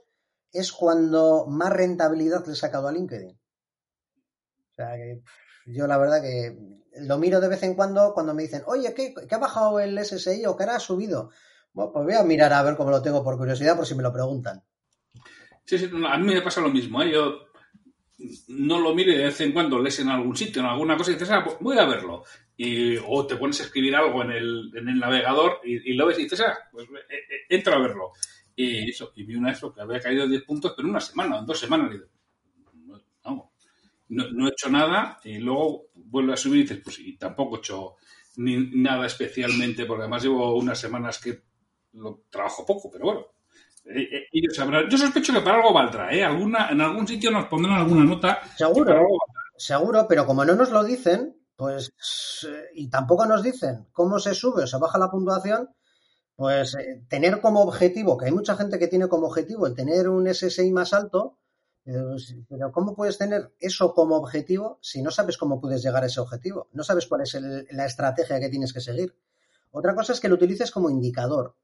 [0.52, 3.30] es cuando más rentabilidad le he sacado a LinkedIn.
[3.30, 5.22] O sea que
[5.68, 6.56] yo la verdad que
[7.00, 10.46] lo miro de vez en cuando cuando me dicen, oye, ¿qué, ha bajado el SSI
[10.46, 11.30] o qué ha subido?
[11.72, 14.02] Bueno, pues voy a mirar a ver cómo lo tengo por curiosidad, por si me
[14.02, 14.62] lo preguntan.
[15.64, 17.02] Sí, sí, a mí me pasa lo mismo.
[17.02, 17.12] ¿eh?
[17.12, 17.48] Yo
[18.48, 21.14] no lo miro de vez en cuando lees en algún sitio, en alguna cosa, y
[21.14, 22.24] dices, ah, pues voy a verlo.
[22.56, 26.18] Y, o te pones a escribir algo en el, en el navegador y, lo ves
[26.18, 28.12] y dices, ah, pues eh, eh, entra a verlo.
[28.56, 31.38] Y eso, y vi una eso que había caído 10 puntos, pero en una semana,
[31.38, 31.94] en dos semanas.
[31.94, 31.98] Y
[34.08, 37.58] no, he hecho nada y luego vuelve a subir y dices, pues y tampoco he
[37.58, 37.96] hecho
[38.36, 41.42] ni, nada especialmente, porque además llevo unas semanas que
[41.92, 43.26] lo trabajo poco, pero bueno.
[43.84, 44.88] Eh, eh, ellos sabrán.
[44.88, 46.22] Yo sospecho que para algo valdrá, ¿eh?
[46.22, 48.40] Alguna, en algún sitio nos pondrán alguna nota.
[48.56, 49.06] Seguro,
[49.56, 51.92] seguro, pero como no nos lo dicen, pues,
[52.74, 55.70] y tampoco nos dicen cómo se sube o se baja la puntuación,
[56.36, 60.08] pues eh, tener como objetivo, que hay mucha gente que tiene como objetivo el tener
[60.08, 61.36] un SSI más alto,
[62.48, 66.20] pero ¿cómo puedes tener eso como objetivo si no sabes cómo puedes llegar a ese
[66.20, 66.68] objetivo?
[66.72, 67.34] No sabes cuál es
[67.70, 69.16] la estrategia que tienes que seguir.
[69.70, 71.56] Otra cosa es que lo utilices como indicador,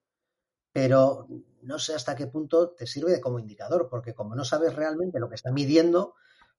[0.72, 1.28] pero
[1.62, 5.28] no sé hasta qué punto te sirve como indicador, porque como no sabes realmente lo
[5.28, 6.14] que está midiendo,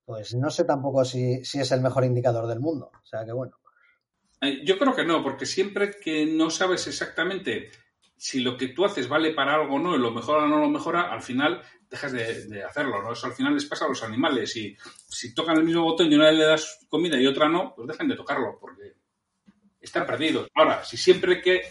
[0.06, 2.92] pues no sé tampoco si, si es el mejor indicador del mundo.
[3.02, 3.58] O sea que bueno.
[4.42, 7.72] Eh, yo creo que no, porque siempre que no sabes exactamente
[8.18, 10.60] si lo que tú haces vale para algo o no, y lo mejora o no
[10.60, 11.62] lo mejora, al final
[11.96, 13.14] dejas de, hacerlo, ¿no?
[13.14, 14.56] Eso al final les pasa a los animales.
[14.58, 14.76] Y
[15.08, 17.88] si tocan el mismo botón y una vez le das comida y otra no, pues
[17.88, 18.96] dejan de tocarlo, porque
[19.80, 20.50] están perdidos.
[20.54, 21.62] Ahora, si siempre que,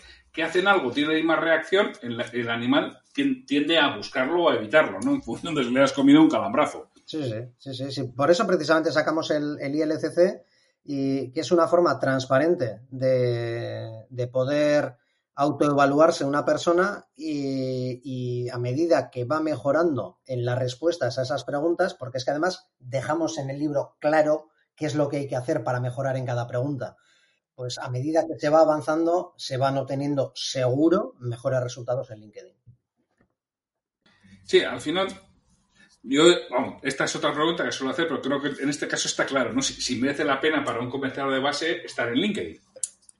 [0.42, 5.12] hacen algo tiene la misma reacción, el, animal tiende a buscarlo o a evitarlo, ¿no?
[5.12, 6.90] En función de si le has comido un calambrazo.
[7.04, 7.22] Sí,
[7.58, 8.02] sí, sí, sí.
[8.04, 10.42] Por eso precisamente sacamos el, el ILCC
[10.84, 14.96] y que es una forma transparente de, de poder
[15.36, 21.94] autoevaluarse una persona y, a medida que va mejorando en las respuestas a esas preguntas,
[21.94, 25.36] porque es que además dejamos en el libro claro qué es lo que hay que
[25.36, 26.96] hacer para mejorar en cada pregunta.
[27.56, 32.56] pues a medida que se va avanzando, se van obteniendo seguro mejores resultados en LinkedIn.
[34.44, 35.08] Sí, al final,
[36.02, 39.08] yo, vamos, esta es otra pregunta que suelo hacer, pero creo que en este caso
[39.08, 39.62] está claro, ¿no?
[39.62, 42.60] Si, merece la pena para un comercial de base estar en LinkedIn.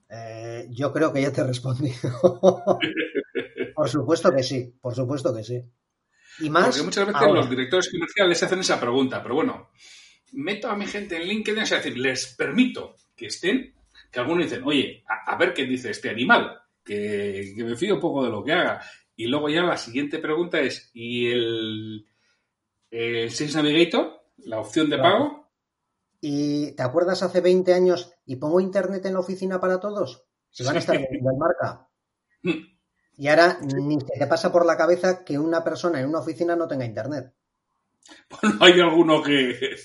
[0.09, 1.95] Eh, yo creo que ya te he respondido.
[3.75, 5.61] por supuesto que sí, por supuesto que sí.
[6.39, 6.65] Y más.
[6.67, 9.69] Porque muchas veces los directores comerciales hacen esa pregunta, pero bueno,
[10.33, 13.73] meto a mi gente en LinkedIn, es decir, les permito que estén,
[14.11, 18.23] que algunos dicen, oye, a, ver qué dice este animal, que, me fío un poco
[18.23, 18.81] de lo que haga.
[19.15, 22.05] Y luego ya la siguiente pregunta es, ¿y el,
[22.91, 25.44] el Sales Navigator, la opción de pago?
[26.27, 30.25] ¿Y te acuerdas hace 20 años y pongo internet en la oficina para todos?
[30.49, 31.87] Se van a estar vendiendo el marca.
[32.41, 32.65] Hmm.
[33.15, 36.55] Y ahora ni se te pasa por la cabeza que una persona en una oficina
[36.55, 37.31] no tenga internet.
[38.41, 39.75] Bueno, hay alguno que.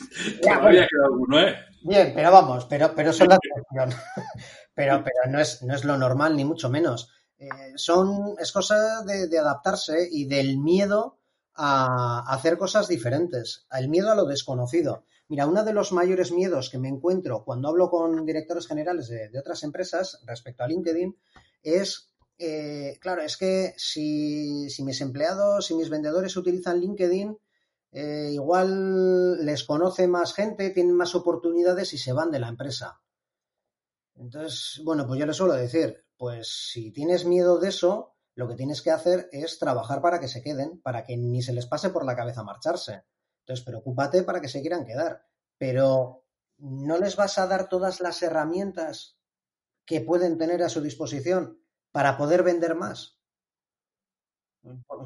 [0.40, 1.57] Todavía queda alguno, ¿eh?
[1.83, 4.00] Bien, pero vamos, pero, pero son la excepción.
[4.74, 7.12] pero, pero no es, no es lo normal, ni mucho menos.
[7.37, 11.18] Eh, son, es cosa de, adaptarse y del miedo
[11.55, 15.05] a hacer cosas diferentes, el miedo a lo desconocido.
[15.31, 19.31] Mira, uno de los mayores miedos que me encuentro cuando hablo con directores generales de,
[19.38, 21.16] otras empresas respecto a LinkedIn
[21.62, 27.38] es, eh, claro, es que si, mis empleados, si mis vendedores utilizan LinkedIn,
[27.93, 33.01] eh, igual les conoce más gente, tienen más oportunidades y se van de la empresa.
[34.16, 38.57] Entonces, bueno, pues yo les suelo decir, pues si tienes miedo de eso, lo que
[38.57, 41.90] tienes que hacer es trabajar para que se queden, para que ni se les pase
[41.90, 43.05] por la cabeza marcharse.
[43.40, 45.26] Entonces, preocúpate para que se quieran quedar,
[45.59, 46.24] pero
[46.59, 49.18] no les vas a dar todas las herramientas
[49.85, 51.61] que pueden tener a su disposición
[51.92, 53.18] para poder vender más.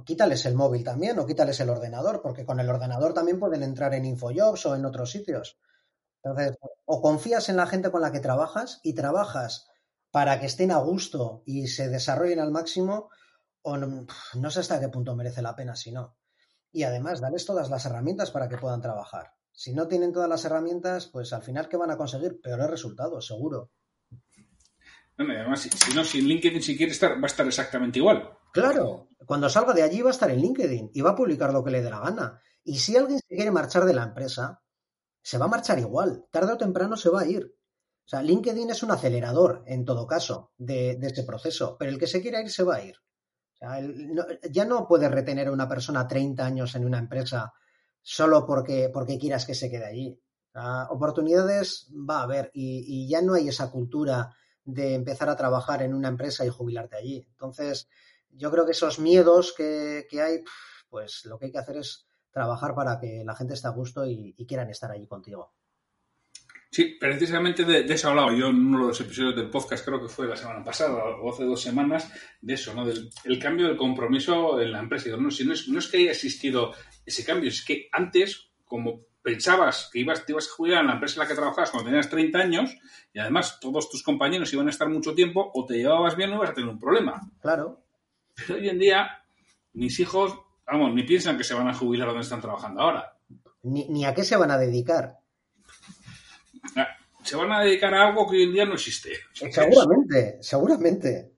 [0.04, 3.94] Quítales el móvil también o quítales el ordenador, porque con el ordenador también pueden entrar
[3.94, 5.58] en Infojobs o en otros sitios.
[6.22, 9.68] Entonces, o confías en la gente con la que trabajas y trabajas
[10.10, 13.10] para que estén a gusto y se desarrollen al máximo,
[13.62, 16.16] o no, sé hasta qué punto merece la pena si no.
[16.74, 19.32] Y además, dales todas las herramientas para que puedan trabajar.
[19.52, 22.40] Si no tienen todas las herramientas, pues al final, ¿qué van a conseguir?
[22.40, 23.70] Peores resultados, seguro.
[25.16, 28.28] además, si, no, si LinkedIn si quiere estar, va a estar exactamente igual.
[28.52, 31.62] Claro, cuando salga de allí va a estar en LinkedIn y va a publicar lo
[31.62, 32.40] que le dé la gana.
[32.64, 34.60] Y si alguien se quiere marchar de la empresa,
[35.22, 36.26] se va a marchar igual.
[36.32, 37.44] Tarde o temprano se va a ir.
[38.04, 41.76] O sea, LinkedIn es un acelerador, en todo caso, de, de este proceso.
[41.78, 42.96] Pero el que se quiera ir, se va a ir.
[43.64, 43.80] Sea,
[44.50, 47.52] ya no puedes retener a una persona 30 años en una empresa
[48.02, 50.20] solo porque, porque quieras que se quede allí.
[50.90, 55.82] oportunidades va a haber y, y ya no hay esa cultura de empezar a trabajar
[55.82, 57.26] en una empresa y jubilarte allí.
[57.30, 57.88] Entonces,
[58.30, 60.42] yo creo que esos miedos que, hay,
[60.88, 64.06] pues lo que hay que hacer es trabajar para que la gente esté a gusto
[64.06, 65.52] y, quieran estar allí contigo.
[66.74, 70.00] Sí, precisamente de, eso he hablado yo en uno de los episodios del podcast, creo
[70.00, 72.10] que fue la semana pasada o hace dos semanas,
[72.40, 72.84] de eso, ¿no?
[72.84, 75.16] Del el cambio del compromiso en la empresa.
[75.16, 76.72] no, si no, es, no es que haya existido
[77.06, 80.92] ese cambio, es que antes, como pensabas que ibas, te ibas a jubilar en la
[80.94, 82.76] empresa en la que trabajabas cuando tenías 30 años
[83.12, 86.34] y además todos tus compañeros iban a estar mucho tiempo, o te llevabas bien o
[86.34, 87.20] ibas a tener un problema.
[87.40, 87.84] Claro.
[88.34, 89.22] Pero hoy en día,
[89.74, 93.16] mis hijos, vamos, ni piensan que se van a jubilar donde están trabajando ahora.
[93.62, 95.20] Ni, a qué se van a dedicar.
[97.24, 99.12] Se van a dedicar a algo que hoy en día no existe.
[99.32, 101.32] Seguramente, seguramente.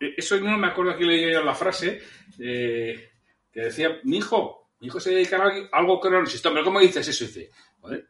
[0.00, 2.00] Eh, eso no me acuerdo que leí yo la frase
[2.40, 3.10] eh,
[3.52, 6.50] que decía, mi hijo, mi hijo se dedicará a algo que no existe.
[6.50, 7.24] Pero ¿cómo dices eso?
[7.24, 7.50] dice,
[7.80, 8.08] joder,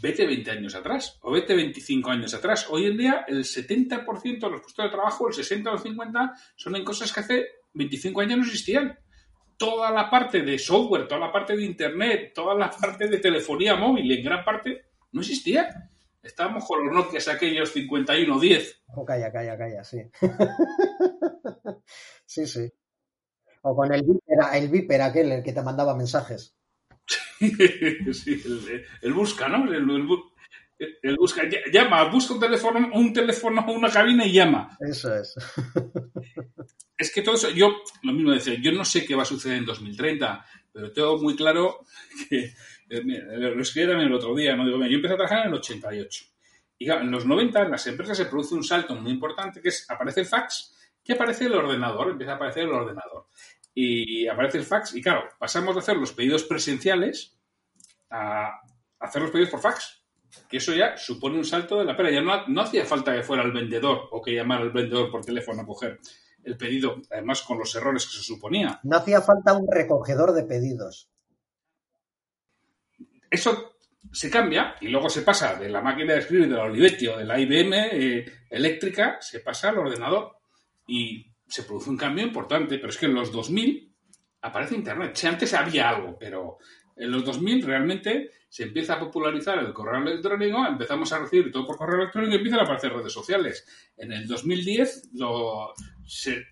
[0.00, 2.66] vete 20 años atrás o vete 25 años atrás.
[2.70, 6.34] Hoy en día el 70% de los puestos de trabajo, el 60 o el 50,
[6.56, 8.98] son en cosas que hace 25 años no existían.
[9.56, 13.74] Toda la parte de software, toda la parte de Internet, toda la parte de telefonía
[13.74, 15.90] móvil, en gran parte, no existía.
[16.22, 18.82] Estábamos con los Nokia aquellos 5110.
[18.88, 20.02] Oh, calla, calla, calla, sí.
[22.26, 22.72] sí, sí.
[23.62, 26.54] O con el Viper, el Viper aquel, el que te mandaba mensajes.
[27.38, 28.42] sí,
[29.02, 29.72] el, busca, ¿no?
[29.72, 31.42] El, busca,
[31.72, 34.76] llama, busca un teléfono, un teléfono, una cabina y llama.
[34.80, 35.34] Eso es.
[36.98, 39.58] es que todo eso, yo lo mismo decía, yo no sé qué va a suceder
[39.58, 41.84] en 2030, pero tengo muy claro
[42.28, 42.52] que,
[42.88, 43.02] eh,
[43.54, 44.64] lo escribí también el otro día, ¿no?
[44.64, 46.24] Digo, yo empecé a trabajar en el 88.
[46.78, 49.90] Y en los 90 en las empresas se produce un salto muy importante que es,
[49.90, 50.74] aparece el fax
[51.04, 53.26] y aparece el ordenador, empieza a aparecer el ordenador
[53.74, 54.94] y aparece el fax.
[54.94, 57.38] Y claro, pasamos de hacer los pedidos presenciales
[58.10, 58.60] a
[58.98, 60.02] hacer los pedidos por fax.
[60.48, 62.10] Que eso ya supone un salto de la pera.
[62.10, 65.62] Ya no, hacía falta que fuera el vendedor o que llamara al vendedor por teléfono
[65.62, 65.98] a coger
[66.44, 68.80] el pedido, además con los errores que se suponía.
[68.82, 71.08] No hacía falta un recogedor de pedidos.
[73.30, 73.76] Eso
[74.12, 77.18] se cambia y luego se pasa de la máquina de escribir de la Olivetti o
[77.18, 80.36] de la IBM eh, eléctrica, se pasa al ordenador
[80.86, 83.92] y se produce un cambio importante, pero es que en los 2000
[84.42, 85.18] aparece Internet.
[85.24, 86.58] Antes había algo, pero
[86.96, 91.66] en los 2000 realmente se empieza a popularizar el correo electrónico, empezamos a recibir todo
[91.66, 93.66] por correo electrónico y empiezan a aparecer redes sociales.
[93.96, 95.74] En el 2010 lo,
[96.06, 96.46] se,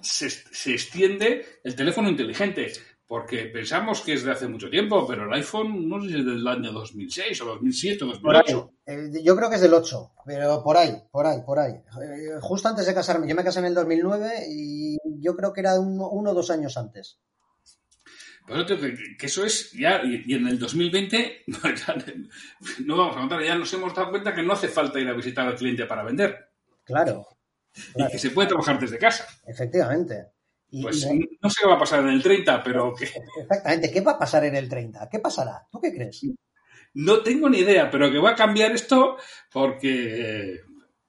[0.00, 2.72] se, extiende el teléfono inteligente,
[3.10, 6.24] porque pensamos que es de hace mucho tiempo, pero el iPhone no sé si es
[6.24, 8.72] del año 2006 o 2007 o 2008.
[8.86, 11.72] Eh, yo creo que es del 8, pero por ahí, por ahí, por ahí.
[11.72, 15.58] Eh, justo antes de casarme, yo me casé en el 2009 y yo creo que
[15.58, 17.18] era uno o dos años antes.
[18.46, 21.46] Pero que, que, eso es ya, y, en el 2020,
[22.86, 25.14] no vamos a contar, ya nos hemos dado cuenta que no hace falta ir a
[25.14, 26.52] visitar al cliente para vender.
[26.84, 27.26] Claro.
[27.96, 29.26] Y que se puede trabajar desde casa.
[29.44, 30.28] Efectivamente.
[30.70, 31.08] Pues
[31.40, 32.94] no sé qué va a pasar en el 30, pero...
[32.94, 33.04] Que...
[33.04, 35.08] Exactamente, ¿qué va a pasar en el 30?
[35.10, 35.66] ¿Qué pasará?
[35.70, 36.22] ¿Tú qué crees?
[36.94, 39.16] No tengo ni idea, pero que va a cambiar esto
[39.52, 40.60] porque...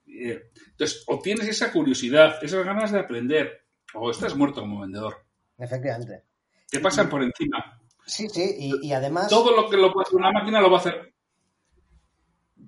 [0.06, 5.24] Eh, entonces, o tienes esa curiosidad, esas ganas de aprender, o estás muerto como vendedor.
[5.58, 6.24] Efectivamente.
[6.68, 7.80] Te pasan por encima.
[8.06, 9.28] Sí, sí, y, además.
[9.28, 11.14] Todo lo que lo puede hacer una máquina lo va a hacer.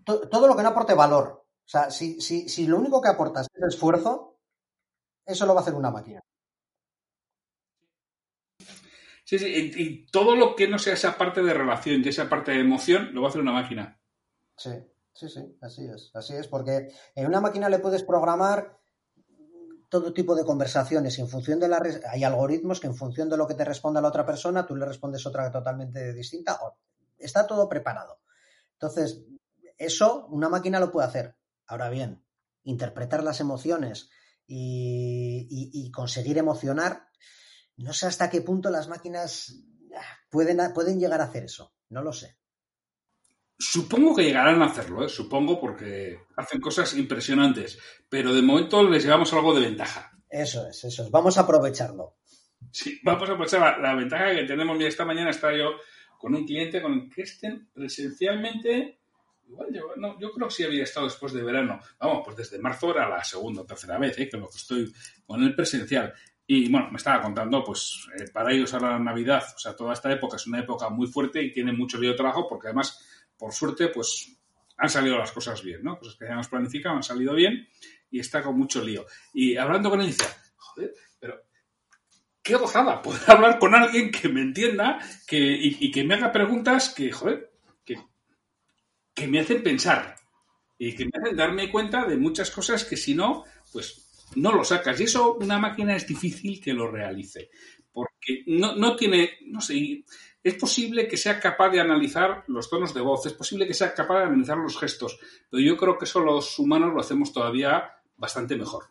[0.05, 1.45] todo lo que no aporte valor.
[1.65, 4.39] O sea, si, si, si lo único que aportas es esfuerzo,
[5.25, 6.23] eso lo va a hacer una máquina.
[9.25, 12.53] Sí, sí, y, todo lo que no sea esa parte de relación y esa parte
[12.53, 13.99] de emoción, lo va a hacer una máquina.
[14.57, 14.70] Sí,
[15.12, 18.79] sí, sí, así es, así es, porque en una máquina le puedes programar
[19.89, 21.18] todo tipo de conversaciones.
[21.18, 24.09] En función de la hay algoritmos que en función de lo que te responda la
[24.09, 26.59] otra persona, tú le respondes otra totalmente distinta.
[27.16, 28.18] Está todo preparado.
[28.72, 29.22] Entonces,
[29.79, 31.37] eso una máquina lo puede hacer.
[31.66, 32.25] Ahora bien,
[32.64, 34.11] interpretar las emociones
[34.47, 37.09] y, conseguir emocionar,
[37.77, 39.55] no sé hasta qué punto las máquinas
[40.31, 41.72] pueden, pueden llegar a hacer eso.
[41.91, 42.37] No lo sé.
[43.59, 45.09] Supongo que llegarán a hacerlo, ¿eh?
[45.09, 50.11] supongo, porque hacen cosas impresionantes, pero de momento les llevamos algo de ventaja.
[50.29, 51.11] Eso es, eso es.
[51.11, 52.16] Vamos a aprovecharlo.
[52.72, 54.77] Sí, vamos a aprovechar la, ventaja que tenemos.
[54.77, 55.77] Mira, esta mañana estaba yo
[56.18, 58.99] con un cliente con el que estén presencialmente.
[59.47, 61.79] Igual yo, no, yo creo que sí había estado después de verano.
[62.01, 64.29] Vamos, pues desde marzo era la segunda o tercera vez ¿eh?
[64.29, 64.93] que lo que estoy
[65.25, 66.12] con el presencial.
[66.47, 69.95] Y bueno, me estaba contando, pues eh, para ellos ahora la Navidad, o sea, toda
[69.95, 73.03] esta época es una época muy fuerte y tiene mucho lío de trabajo porque además
[73.39, 74.37] por suerte, pues
[74.77, 75.99] han salido las cosas bien, ¿no?
[75.99, 77.69] Cosas que hayamos planificado han salido bien
[78.11, 79.07] y está con mucho lío.
[79.33, 80.27] Y hablando con él, dice,
[80.57, 81.43] joder, pero
[82.43, 86.91] qué gozada poder hablar con alguien que me entienda que, y, que me haga preguntas
[86.91, 87.53] que, joder,
[87.85, 87.97] que,
[89.15, 90.17] que me hacen pensar
[90.79, 94.04] y que me hacen darme cuenta de muchas cosas que si no, pues
[94.37, 95.01] no lo sacas.
[95.01, 97.51] Y eso una máquina es difícil que lo realice,
[97.93, 100.05] porque no, no tiene, no sé,
[100.45, 103.95] es posible que sea capaz de analizar los tonos de voz, es posible que sea
[103.95, 105.18] capaz de analizar los gestos,
[105.51, 108.85] pero yo creo que eso los humanos lo hacemos todavía bastante mejor.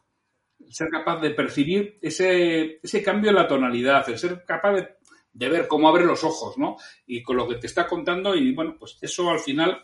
[0.69, 4.89] ser capaz de percibir ese, cambio en la tonalidad, el ser capaz de,
[5.31, 6.77] de, ver cómo abre los ojos, ¿no?
[7.05, 9.83] Y con lo que te está contando, y bueno, pues eso al final,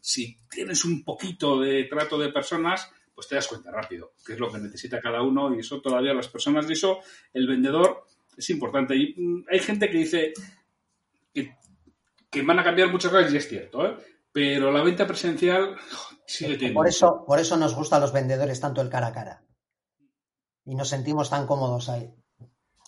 [0.00, 4.38] si tienes un poquito de trato de personas, pues te das cuenta rápido, qué es
[4.38, 7.00] lo que necesita cada uno, y eso todavía las personas de eso,
[7.32, 8.04] el vendedor
[8.36, 8.96] es importante.
[8.96, 10.32] Y mm, hay gente que dice,
[11.32, 13.96] que, van a cambiar muchas cosas y es cierto, ¿eh?
[14.32, 15.76] pero la venta presencial
[16.26, 16.78] sigue teniendo.
[16.78, 19.44] Por eso, por eso nos gusta a los vendedores tanto el cara a cara.
[20.64, 22.14] Y nos sentimos tan cómodos ahí.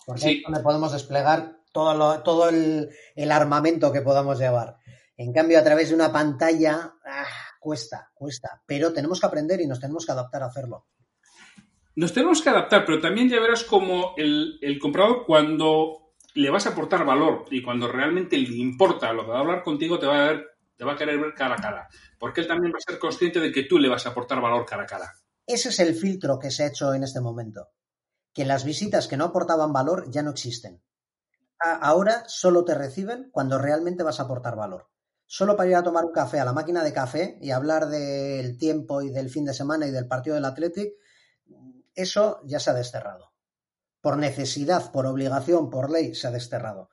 [0.05, 4.77] Porque ahí podemos desplegar todo, todo el, armamento que podamos llevar.
[5.17, 7.25] En cambio, a través de una pantalla, ah,
[7.63, 8.61] cuesta, cuesta.
[8.65, 10.87] Pero tenemos que aprender y nos tenemos que adaptar a hacerlo.
[11.95, 16.65] Nos tenemos que adaptar, pero también ya verás como el, el comprador cuando le vas
[16.65, 20.07] a aportar valor y cuando realmente le importa lo que va a hablar contigo, te
[20.07, 20.45] va a, ver,
[20.75, 21.87] te va a querer ver cara a cara.
[22.19, 24.65] Porque él también va a ser consciente de que tú le vas a aportar valor
[24.65, 25.13] cara a cara.
[25.47, 27.69] Ese es el filtro que se ha hecho en este momento.
[28.33, 30.81] Que las visitas que no aportaban valor ya no existen.
[31.59, 34.89] Ahora solo te reciben cuando realmente vas a aportar valor.
[35.35, 38.55] Solo para ir a tomar un café a la máquina de café y hablar del
[38.55, 40.93] tiempo y del fin de semana y del partido del Athletic,
[41.95, 43.33] eso ya se ha desterrado.
[43.99, 46.91] Por necesidad, por obligación, por ley, se ha desterrado.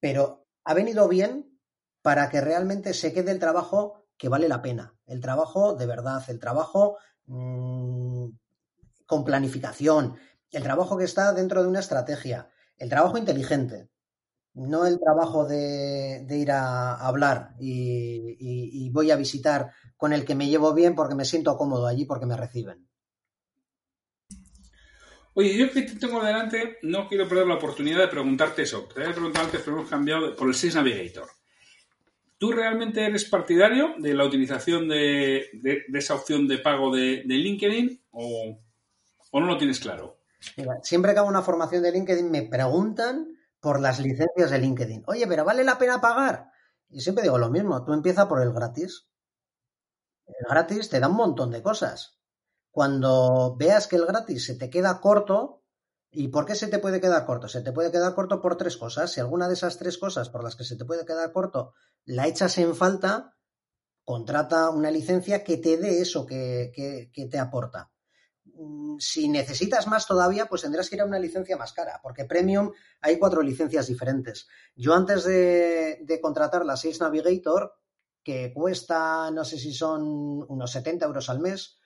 [0.00, 1.56] Pero ha venido bien
[2.02, 6.24] para que realmente se quede el trabajo que vale la pena, el trabajo de verdad,
[6.26, 8.30] el trabajo mm,
[9.06, 10.16] con planificación,
[10.50, 13.90] el trabajo que está dentro de una estrategia, el trabajo inteligente,
[14.56, 20.48] no el trabajo de, ir a hablar y voy a visitar con el que me
[20.48, 22.86] llevo bien porque me siento cómodo allí porque me reciben.
[25.38, 28.84] Oye, yo que te tengo delante, no quiero perder la oportunidad de preguntarte eso.
[28.84, 31.28] Te había preguntado antes, pero hemos cambiado por el Sys Navigator.
[32.38, 35.44] ¿Tú realmente eres partidario de la utilización de,
[35.92, 38.58] esa opción de pago de, LinkedIn o,
[39.34, 40.16] no lo tienes claro?
[40.82, 43.35] siempre que hago una formación de LinkedIn me preguntan
[43.66, 45.02] por las licencias de LinkedIn.
[45.08, 46.52] Oye, pero ¿vale la pena pagar?
[46.88, 49.08] Y siempre digo lo mismo, tú empieza por el gratis.
[50.24, 52.16] El gratis te da un montón de cosas.
[52.70, 55.64] Cuando veas que el gratis se te queda corto,
[56.12, 57.48] ¿y por qué se te puede quedar corto?
[57.48, 59.10] Se te puede quedar corto por tres cosas.
[59.10, 62.28] Si alguna de esas tres cosas por las que se te puede quedar corto la
[62.28, 63.34] echas en falta,
[64.04, 66.70] contrata una licencia que te dé eso que,
[67.12, 67.90] que te aporta.
[68.58, 72.24] Mm, si necesitas más todavía, pues tendrás que ir a una licencia más cara, porque
[72.24, 74.48] Premium hay cuatro licencias diferentes.
[74.74, 77.74] Yo antes de, contratar la Sales Navigator,
[78.22, 80.02] que cuesta, no sé si son
[80.48, 81.78] unos 70 euros al mes,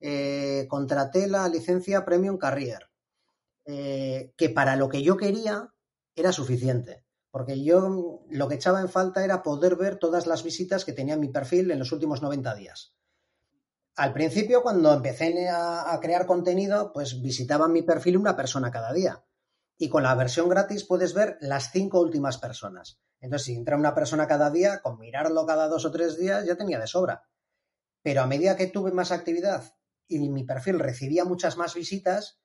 [0.00, 2.90] eh, contraté la licencia Premium Carrier,
[3.64, 5.72] eh, que para lo que yo quería
[6.14, 10.84] era suficiente, porque yo lo que echaba en falta era poder ver todas las visitas
[10.84, 12.95] que tenía mi perfil en los últimos 90 días.
[13.96, 19.24] Al principio, cuando empecé a, crear contenido, pues visitaba mi perfil una persona cada día.
[19.78, 23.00] Y con la versión gratis puedes ver las cinco últimas personas.
[23.20, 26.56] Entonces, si entra una persona cada día, con mirarlo cada dos o tres días ya
[26.56, 27.26] tenía de sobra.
[28.02, 29.64] Pero a medida que tuve más actividad
[30.06, 32.38] y mi perfil recibía muchas más visitas,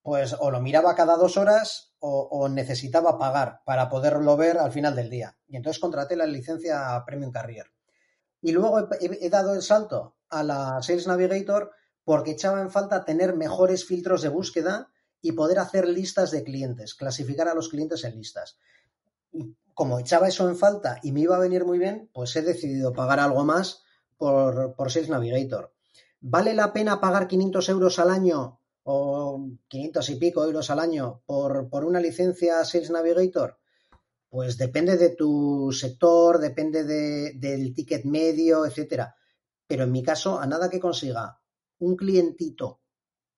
[0.00, 4.72] pues o lo miraba cada dos horas o, o, necesitaba pagar para poderlo ver al
[4.72, 5.38] final del día.
[5.46, 7.75] Y entonces contraté la licencia Premium Carrier.
[8.46, 11.72] Y luego he, dado el salto a la Sales Navigator
[12.04, 14.88] porque echaba en falta tener mejores filtros de búsqueda
[15.20, 18.56] y poder hacer listas de clientes, clasificar a los clientes en listas.
[19.32, 22.42] Y como echaba eso en falta y me iba a venir muy bien, pues he
[22.42, 23.82] decidido pagar algo más
[24.16, 25.72] por, por Sales Navigator.
[26.20, 31.20] ¿Vale la pena pagar 500 euros al año o 500 y pico euros al año
[31.26, 33.58] por, por una licencia Sales Navigator?
[34.36, 39.16] Pues depende de tu sector, depende del ticket medio, etcétera.
[39.66, 41.40] Pero en mi caso, a nada que consiga
[41.78, 42.82] un clientito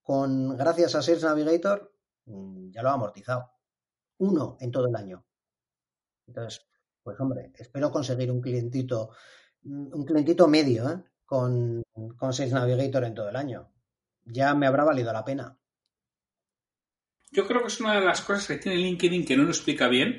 [0.03, 1.95] con gracias a Sales Navigator,
[2.25, 3.49] mm, ya lo ha amortizado.
[4.17, 5.25] Uno en todo el año.
[6.27, 6.67] Entonces,
[7.05, 9.11] pues hombre, espero conseguir un clientito,
[9.63, 11.05] mm, un clientito medio, ¿eh?
[11.25, 11.81] con,
[12.17, 13.71] con Navigator en todo el año.
[14.25, 15.57] Ya me habrá valido la pena.
[17.31, 19.87] Yo creo que es una de las cosas que tiene LinkedIn que no lo explica
[19.87, 20.19] bien,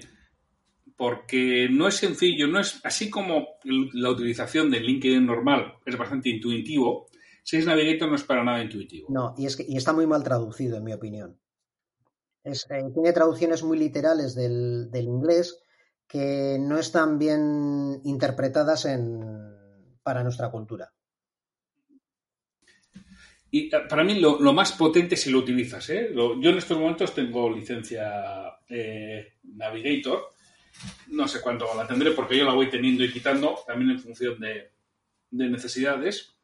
[1.00, 6.28] porque no es sencillo, no es así como la utilización del LinkedIn normal es bastante
[6.28, 7.08] intuitivo,
[7.42, 9.08] Sales Navigator no es para nada intuitivo.
[9.10, 11.40] No, y, es que, y está muy mal traducido, en mi opinión.
[12.44, 12.52] Eh,
[12.94, 15.64] tiene traducciones muy literales del, inglés
[16.06, 19.22] que no están bien interpretadas en,
[20.04, 20.92] para nuestra cultura.
[23.50, 25.90] Y eh, para mí lo, más potente si lo utilizas.
[25.92, 26.10] ¿eh?
[26.14, 28.60] yo en estos momentos tengo licencia
[29.44, 30.34] Navigator
[31.08, 34.40] no sé cuánto la tendré porque yo la voy teniendo y quitando también en función
[34.40, 34.72] de,
[35.32, 36.36] necesidades.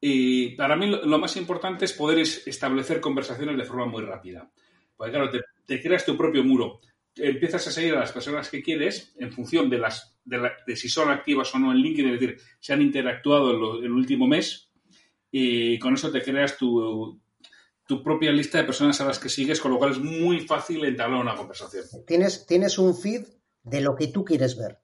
[0.00, 4.50] Y para mí lo, más importante es poder establecer conversaciones de forma muy rápida.
[4.96, 5.30] Porque claro,
[5.66, 6.80] te, creas tu propio muro.
[7.16, 11.10] Empiezas a seguir a las personas que quieres en función de, las, de, si son
[11.10, 14.70] activas o no en LinkedIn, es decir, si han interactuado en, el último mes.
[15.30, 17.20] Y con eso te creas tu,
[17.86, 20.84] tu propia lista de personas a las que sigues, con lo cual es muy fácil
[20.84, 21.84] entablar una conversación.
[22.06, 23.24] Tienes, tienes un feed
[23.62, 24.80] de lo que tú quieres ver.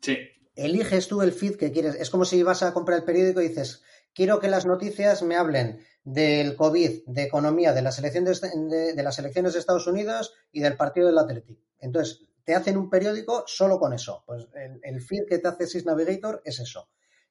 [0.00, 0.18] Sí.
[0.54, 1.94] Eliges tú el feed que quieres.
[1.94, 3.82] Es como si vas a comprar el periódico y dices,
[4.14, 9.18] quiero que las noticias me hablen del COVID, de economía, de las elecciones de, las
[9.18, 11.58] elecciones de Estados Unidos y del partido del Athletic.
[11.78, 14.24] Entonces, te hacen un periódico solo con eso.
[14.26, 14.46] Pues
[14.82, 16.88] el, feed que te hace Sys Navigator es eso.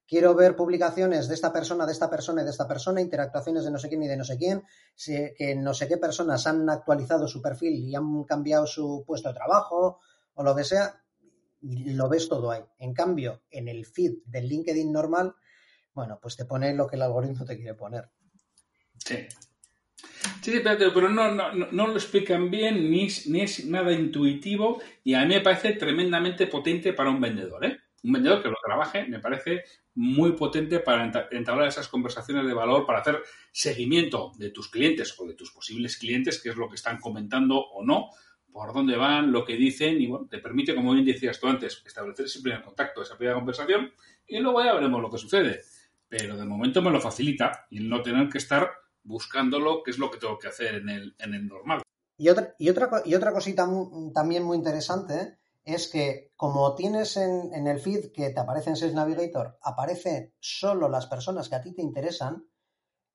[0.07, 3.71] Quiero ver publicaciones de esta persona, de esta persona y de esta persona, interactuaciones de
[3.71, 4.63] no sé quién y de no sé quién,
[5.05, 9.35] que no sé qué personas han actualizado su perfil y han cambiado su puesto de
[9.35, 9.99] trabajo,
[10.33, 11.01] o lo que sea,
[11.61, 12.61] y lo ves todo ahí.
[12.79, 15.35] En cambio, en el feed del LinkedIn normal,
[15.93, 18.09] bueno, pues te pone lo que el algoritmo te quiere poner.
[18.97, 19.27] Sí.
[20.41, 25.13] Sí, pero no, no, no, lo explican bien, ni es, ni es nada intuitivo y
[25.13, 27.63] a mí me parece tremendamente potente para un vendedor.
[27.65, 27.77] ¿eh?
[28.03, 29.63] Un vendedor que lo trabaje me parece
[29.93, 33.21] muy potente para entablar esas conversaciones de valor, para hacer
[33.51, 37.59] seguimiento de tus clientes o de tus posibles clientes, que es lo que están comentando
[37.59, 38.09] o no,
[38.51, 41.81] por dónde van, lo que dicen y bueno, te permite, como bien decías tú antes,
[41.85, 43.91] establecer ese primer contacto, esa primera conversación
[44.27, 45.61] y luego ya veremos lo que sucede.
[46.07, 48.69] Pero de momento me lo facilita y no tener que estar
[49.03, 51.81] buscándolo, que es lo que tengo que hacer en el, en el normal.
[52.17, 53.67] Y otra, y otra, y otra cosita
[54.13, 58.95] también muy interesante es que como tienes en, el feed que te aparece en Sales
[58.95, 62.45] Navigator, aparecen solo las personas que a ti te interesan,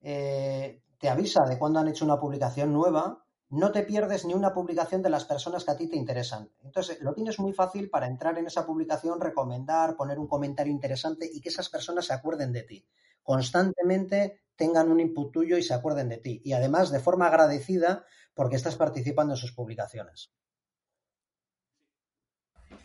[0.01, 4.53] eh, te avisa de cuando han hecho una publicación nueva no te pierdes ni una
[4.53, 6.49] publicación de las personas que a ti te interesan.
[6.63, 11.29] Entonces, lo tienes muy fácil para entrar en esa publicación, recomendar, poner un comentario interesante
[11.31, 12.85] y que esas personas se acuerden de ti.
[13.23, 16.41] Constantemente tengan un input tuyo y se acuerden de ti.
[16.43, 20.31] Y además, de forma agradecida, porque estás participando en sus publicaciones.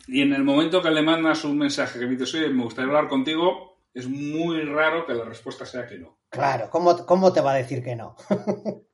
[0.07, 2.89] Y en el momento que le mandas un mensaje que me dices, oye, me gustaría
[2.89, 6.19] hablar contigo, es muy raro que la respuesta sea que no.
[6.29, 8.15] Claro, ¿cómo, cómo te va a decir que no?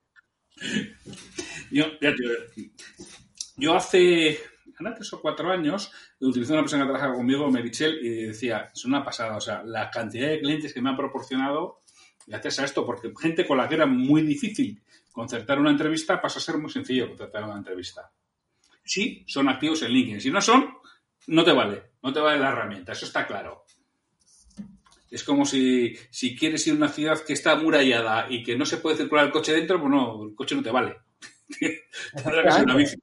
[1.71, 1.85] yo,
[3.57, 4.39] yo hace
[4.95, 9.03] tres o cuatro años utilicé una persona que trabajaba conmigo, Merichel, y decía, es una
[9.03, 11.81] pasada, o sea, la cantidad de clientes que me han proporcionado
[12.25, 14.81] gracias a esto, porque gente con la que era muy difícil
[15.11, 18.11] concertar una entrevista pasa a ser muy sencillo concertar una entrevista.
[18.83, 20.21] Sí, son activos en LinkedIn.
[20.21, 20.73] Si no son,
[21.27, 23.65] no te vale, no te vale la herramienta, eso está claro.
[25.11, 28.65] Es como si, si quieres ir a una ciudad que está amurallada y que no
[28.65, 30.97] se puede circular el coche dentro, pues no, el coche no te vale.
[32.15, 32.97] Tendrá que ser una bici.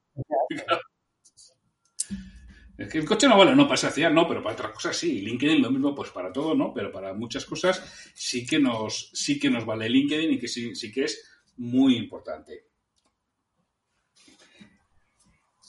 [2.78, 5.22] Es que el coche no vale, no para esa no, pero para otras cosas sí.
[5.22, 6.74] LinkedIn lo mismo, pues para todo, ¿no?
[6.74, 10.74] Pero para muchas cosas sí que nos, sí que nos vale LinkedIn y que sí,
[10.74, 11.26] sí que es
[11.56, 12.66] muy importante.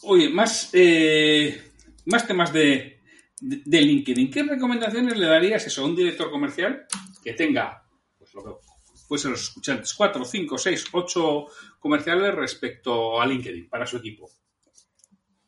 [0.04, 1.72] Oye, más, eh,
[2.06, 2.97] más temas de,
[3.40, 4.32] de, LinkedIn.
[4.32, 6.86] ¿Qué recomendaciones le darías eso, a un director comercial
[7.24, 8.68] que tenga, pues lo que
[9.08, 11.46] pues los escuchantes, cuatro, cinco, seis, ocho
[11.80, 14.30] comerciales respecto a LinkedIn para su equipo?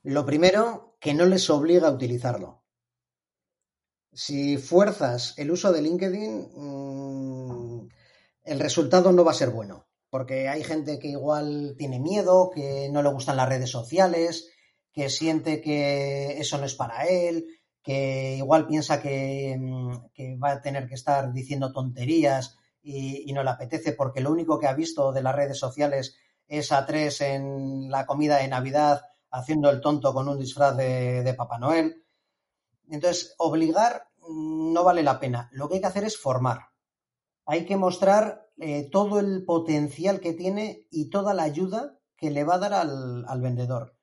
[0.03, 2.63] Lo primero, que no les obliga a utilizarlo.
[4.13, 7.89] Si fuerzas el uso de LinkedIn, mm,
[8.45, 12.89] el resultado no va a ser bueno, porque hay gente que igual tiene miedo, que
[12.89, 14.49] no le gustan las redes sociales,
[14.93, 17.45] que siente que eso no es para él,
[17.83, 23.49] que igual piensa que, mm, va a tener que estar diciendo tonterías y, no le
[23.49, 26.15] apetece porque lo único que ha visto de las redes sociales
[26.47, 29.01] es a tres en la comida de Navidad
[29.31, 32.03] haciendo el tonto con un disfraz de, Papá Noel.
[32.89, 35.49] Entonces, obligar mm, no vale la pena.
[35.51, 36.69] Lo que hay que hacer es formar.
[37.45, 42.43] Hay que mostrar eh, todo el potencial que tiene y toda la ayuda que le
[42.43, 43.95] va a dar al, vendedor.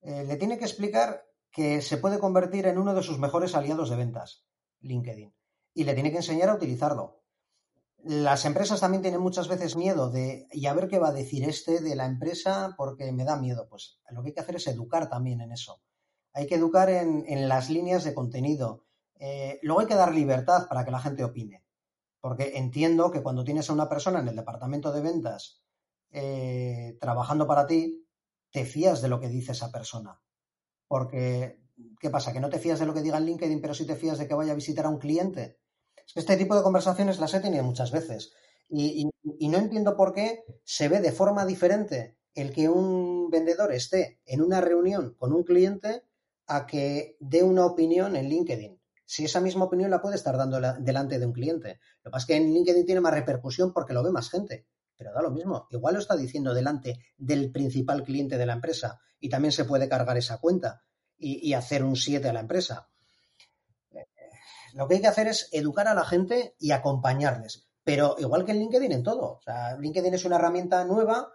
[0.00, 3.90] Eh, le tiene que explicar que se puede convertir en uno de sus mejores aliados
[3.90, 4.46] de ventas,
[4.80, 5.34] LinkedIn.
[5.74, 7.22] Y le tiene que enseñar a utilizarlo.
[7.98, 11.44] Las empresas también tienen muchas veces miedo de, y a ver qué va a decir
[11.44, 13.68] este de la empresa porque me da miedo.
[13.68, 15.82] Pues lo que hay que hacer es educar también en eso.
[16.32, 18.86] Hay que educar en, las líneas de contenido.
[19.20, 21.62] Eh, luego hay que dar libertad para que la gente opine.
[22.20, 25.62] Porque entiendo que cuando tienes a una persona en el departamento de ventas
[26.10, 28.08] eh, trabajando para ti,
[28.50, 30.20] te fías de lo que dice esa persona.
[30.92, 31.58] Porque,
[31.98, 32.34] ¿qué pasa?
[32.34, 34.28] ¿Que no te fías de lo que diga en LinkedIn, pero sí te fías de
[34.28, 35.58] que vaya a visitar a un cliente?
[36.06, 38.34] Es que este tipo de conversaciones las he tenido muchas veces.
[38.68, 39.08] Y,
[39.48, 44.42] no entiendo por qué se ve de forma diferente el que un vendedor esté en
[44.42, 46.02] una reunión con un cliente
[46.46, 48.78] a que dé una opinión en LinkedIn.
[49.06, 51.80] Si esa misma opinión la puede estar dando delante de un cliente.
[52.02, 54.66] Lo que pasa es que en LinkedIn tiene más repercusión porque lo ve más gente
[55.02, 55.66] pero da lo mismo.
[55.70, 59.88] Igual lo está diciendo delante del principal cliente de la empresa y también se puede
[59.88, 60.84] cargar esa cuenta
[61.18, 62.88] y, hacer un 7 a la empresa.
[63.90, 64.06] Eh,
[64.74, 67.68] lo que hay que hacer es educar a la gente y acompañarles.
[67.84, 69.34] Pero igual que en LinkedIn en todo.
[69.34, 71.32] O sea, LinkedIn es una herramienta nueva.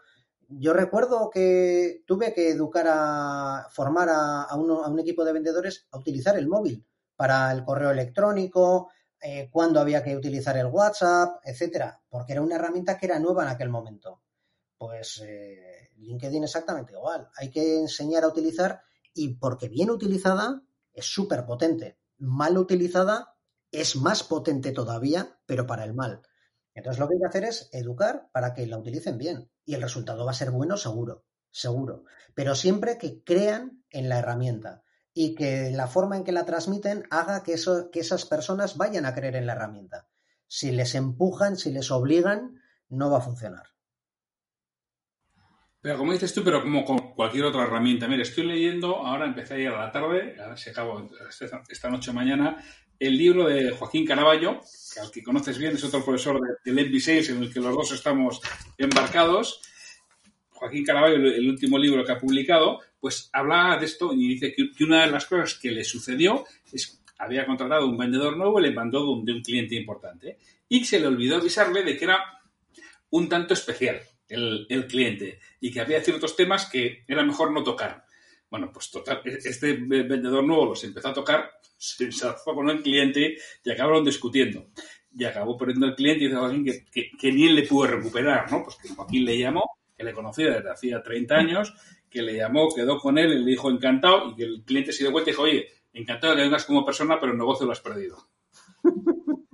[0.47, 6.38] Yo recuerdo que tuve que educar a formar a, un equipo de vendedores a utilizar
[6.38, 6.86] el móvil
[7.18, 8.89] para el correo electrónico,
[9.22, 13.43] eh, cuándo había que utilizar el WhatsApp, etcétera, porque era una herramienta que era nueva
[13.43, 14.22] en aquel momento.
[14.78, 17.30] Pues eh, LinkedIn exactamente igual.
[17.36, 18.82] Hay que enseñar a utilizar
[19.13, 20.63] y porque bien utilizada
[20.93, 21.97] es súper potente.
[22.20, 23.36] Mal utilizada
[23.72, 26.22] es más potente todavía, pero para el mal.
[26.74, 29.82] Entonces lo que hay que hacer es educar para que la utilicen bien y el
[29.82, 32.03] resultado va a ser bueno seguro, seguro.
[32.36, 34.84] Pero siempre que crean en la herramienta
[35.20, 39.07] y que la forma en que la transmiten haga que, eso, que esas personas vayan
[39.07, 40.07] a creer en la herramienta.
[40.45, 43.63] Si les empujan, si les obligan, no va a funcionar.
[45.82, 48.07] Pero como dices tú, pero como con cualquier otra herramienta.
[48.07, 50.70] Mira, estoy leyendo, ahora empecé ayer a la tarde, a ver si
[51.70, 52.63] esta noche o mañana,
[52.99, 54.59] el libro de Joaquín Caraballo,
[54.93, 57.91] que al que conoces bien, es otro profesor del MB6 en el que los dos
[57.91, 58.39] estamos
[58.78, 59.61] embarcados.
[60.49, 64.84] Joaquín Caraballo, el último libro que ha publicado, pues habla de esto y dice que,
[64.84, 68.72] una de las cosas que le sucedió es había contratado un vendedor nuevo y le
[68.72, 70.38] mandó de un, cliente importante
[70.70, 72.24] y se le olvidó avisarle de que era
[73.10, 78.06] un tanto especial el, cliente y que había ciertos temas que era mejor no tocar.
[78.50, 82.82] Bueno, pues total, e, este vendedor nuevo los empezó a tocar, se ensarció con el
[82.82, 84.68] cliente y acabaron discutiendo.
[85.14, 88.52] Y acabó perdiendo el cliente y dice Joaquín que, que, ni él le pudo recuperar,
[88.52, 88.64] ¿no?
[88.64, 89.64] Pues que Joaquín le llamó
[89.98, 91.74] que le conocía desde hacía 30 años,
[92.10, 95.03] que le llamó, quedó con él, y le dijo encantado y que el cliente se
[95.03, 97.82] dio cuenta y dijo, oye, encantado que vengas como persona, pero el negocio lo has
[97.82, 98.18] perdido.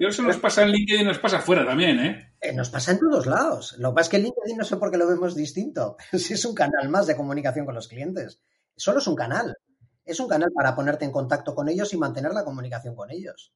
[0.00, 2.32] Y eso nos pasa en LinkedIn y nos pasa afuera también, ¿eh?
[2.40, 2.54] ¿eh?
[2.54, 3.74] Nos pasa en todos lados.
[3.78, 5.98] Lo que pasa es que LinkedIn no sé por qué lo vemos distinto.
[6.12, 8.40] Si es un canal más de comunicación con los clientes.
[8.74, 9.58] Solo es un canal.
[10.02, 13.52] Es un canal para ponerte en contacto con ellos y mantener la comunicación con ellos.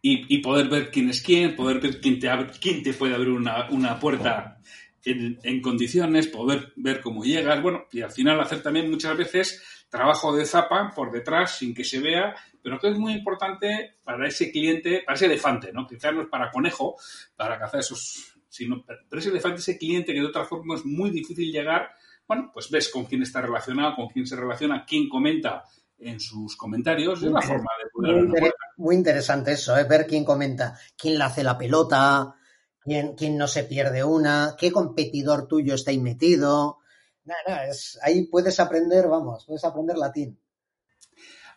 [0.00, 3.32] Y, poder ver quién es quién, poder ver quién te, abre, quién te puede abrir
[3.32, 4.60] una, una puerta
[5.04, 10.34] en, condiciones, poder ver cómo llegas, bueno, y al final hacer también muchas veces trabajo
[10.34, 14.50] de zapa por detrás sin que se vea, pero que es muy importante para ese
[14.50, 15.86] cliente, para ese elefante, ¿no?
[15.86, 16.96] Quizás no es para conejo,
[17.36, 21.10] para cazar esos, sino, pero ese elefante, ese cliente que de otra forma es muy
[21.10, 21.90] difícil llegar,
[22.26, 25.64] bueno, pues ves con quién está relacionado, con quién se relaciona, quién comenta
[25.98, 28.54] en sus comentarios, es la forma de poder...
[28.76, 29.84] Muy, interesante eso, ¿eh?
[29.84, 32.34] ver quién comenta, quién le hace la pelota,
[32.84, 36.78] quién, quién no se pierde una, qué competidor tuyo está ahí metido.
[37.24, 40.38] Nada, es, ahí puedes aprender, vamos, puedes aprender latín.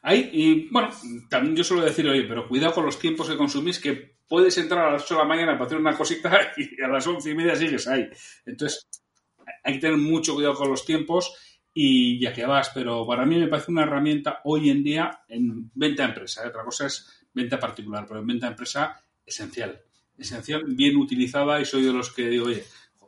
[0.03, 0.89] Ahí, y bueno,
[1.29, 4.87] también yo suelo decir, oye, pero cuidado con los tiempos que consumís, que puedes entrar
[4.87, 7.35] a las 8 de la mañana para hacer una cosita y a las 11 y
[7.35, 8.07] media sigues ahí.
[8.45, 8.87] Entonces,
[9.63, 11.33] hay que tener mucho cuidado con los tiempos
[11.73, 15.71] y ya que vas, pero para mí me parece una herramienta hoy en día en
[15.73, 16.43] venta empresa.
[16.43, 16.49] ¿eh?
[16.49, 19.84] Otra cosa es venta particular, pero en venta empresa esencial
[20.17, 22.63] esencial, bien utilizada y soy de los que digo, oye,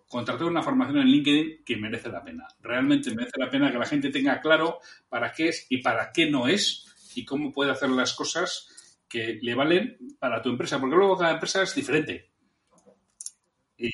[0.07, 2.47] contratar una formación en LinkedIn que merece la pena.
[2.61, 4.79] Realmente merece la pena que la gente tenga claro
[5.09, 6.85] para qué es y para qué no es
[7.15, 8.67] y cómo puede hacer las cosas
[9.09, 12.29] que le valen para tu empresa, porque luego cada empresa es diferente.
[13.77, 13.89] Y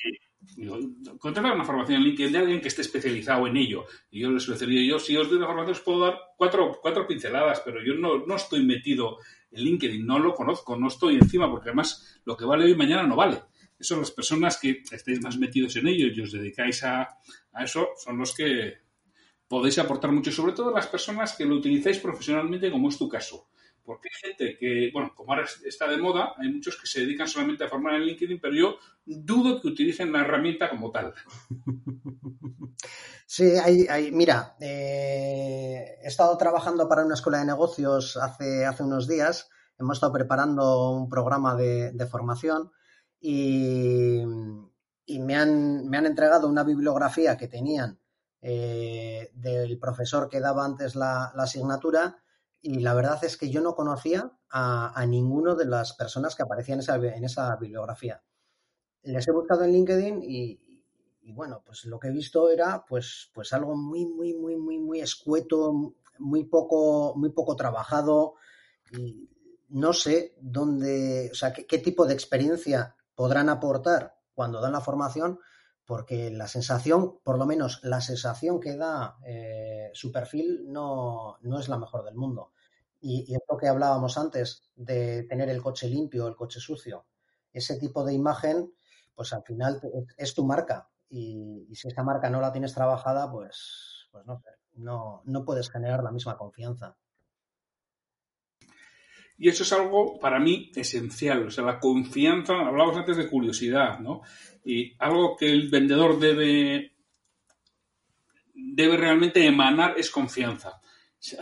[0.56, 0.78] digo,
[1.18, 3.86] contratar una formación en LinkedIn de alguien que esté especializado en ello.
[4.10, 7.06] Y yo les ofrecería, yo si os doy una formación os puedo dar cuatro, cuatro
[7.06, 9.18] pinceladas, pero yo no, no estoy metido
[9.54, 13.04] el LinkedIn no lo conozco, no estoy encima, porque además lo que vale hoy mañana
[13.04, 13.42] no vale.
[13.78, 17.18] Eso, las personas que estéis más metidos en ello y os dedicáis a,
[17.62, 18.74] eso, son los que
[19.48, 23.48] podéis aportar mucho, sobre todo las personas que lo utilizáis profesionalmente, como es tu caso.
[23.84, 27.28] Porque hay gente que, bueno, como ahora está de moda, hay muchos que se dedican
[27.28, 31.14] solamente a formar en LinkedIn, pero yo dudo que utilicen la herramienta como tal.
[33.26, 39.08] Sí, hay, mira, eh, he estado trabajando para una escuela de negocios hace, hace unos
[39.08, 42.70] días, hemos estado preparando un programa de, formación
[43.18, 44.22] y,
[45.18, 47.98] me, han, me, han, entregado una bibliografía que tenían
[48.40, 52.22] eh, del profesor que daba antes la, asignatura
[52.64, 56.42] y la verdad es que yo no conocía a, a ninguno de las personas que
[56.42, 58.22] aparecían en esa, en esa bibliografía.
[59.02, 60.82] Les he buscado en LinkedIn y,
[61.32, 65.00] bueno, pues lo que he visto era pues, pues algo muy, muy, muy, muy, muy
[65.00, 68.34] escueto, muy poco, muy poco trabajado
[69.68, 75.40] no sé dónde, o sea, qué, tipo de experiencia podrán aportar cuando dan la formación,
[75.86, 81.58] porque la sensación, por lo menos la sensación que da eh, su perfil no, no,
[81.58, 82.52] es la mejor del mundo.
[83.00, 87.06] Y, y es lo que hablábamos antes de tener el coche limpio, el coche sucio.
[87.52, 88.72] Ese tipo de imagen,
[89.14, 89.80] pues al final
[90.16, 94.42] es tu marca y, si esa marca no la tienes trabajada, pues, pues no,
[94.74, 96.96] no, no puedes generar la misma confianza.
[99.36, 101.46] Y eso es algo para mí esencial.
[101.46, 104.22] O sea, la confianza, hablábamos antes de curiosidad, ¿no?
[104.64, 106.92] Y algo que el vendedor debe,
[108.54, 110.80] debe realmente emanar es confianza.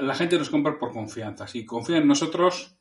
[0.01, 1.47] La gente nos compra por confianza.
[1.47, 2.77] Si confía en nosotros,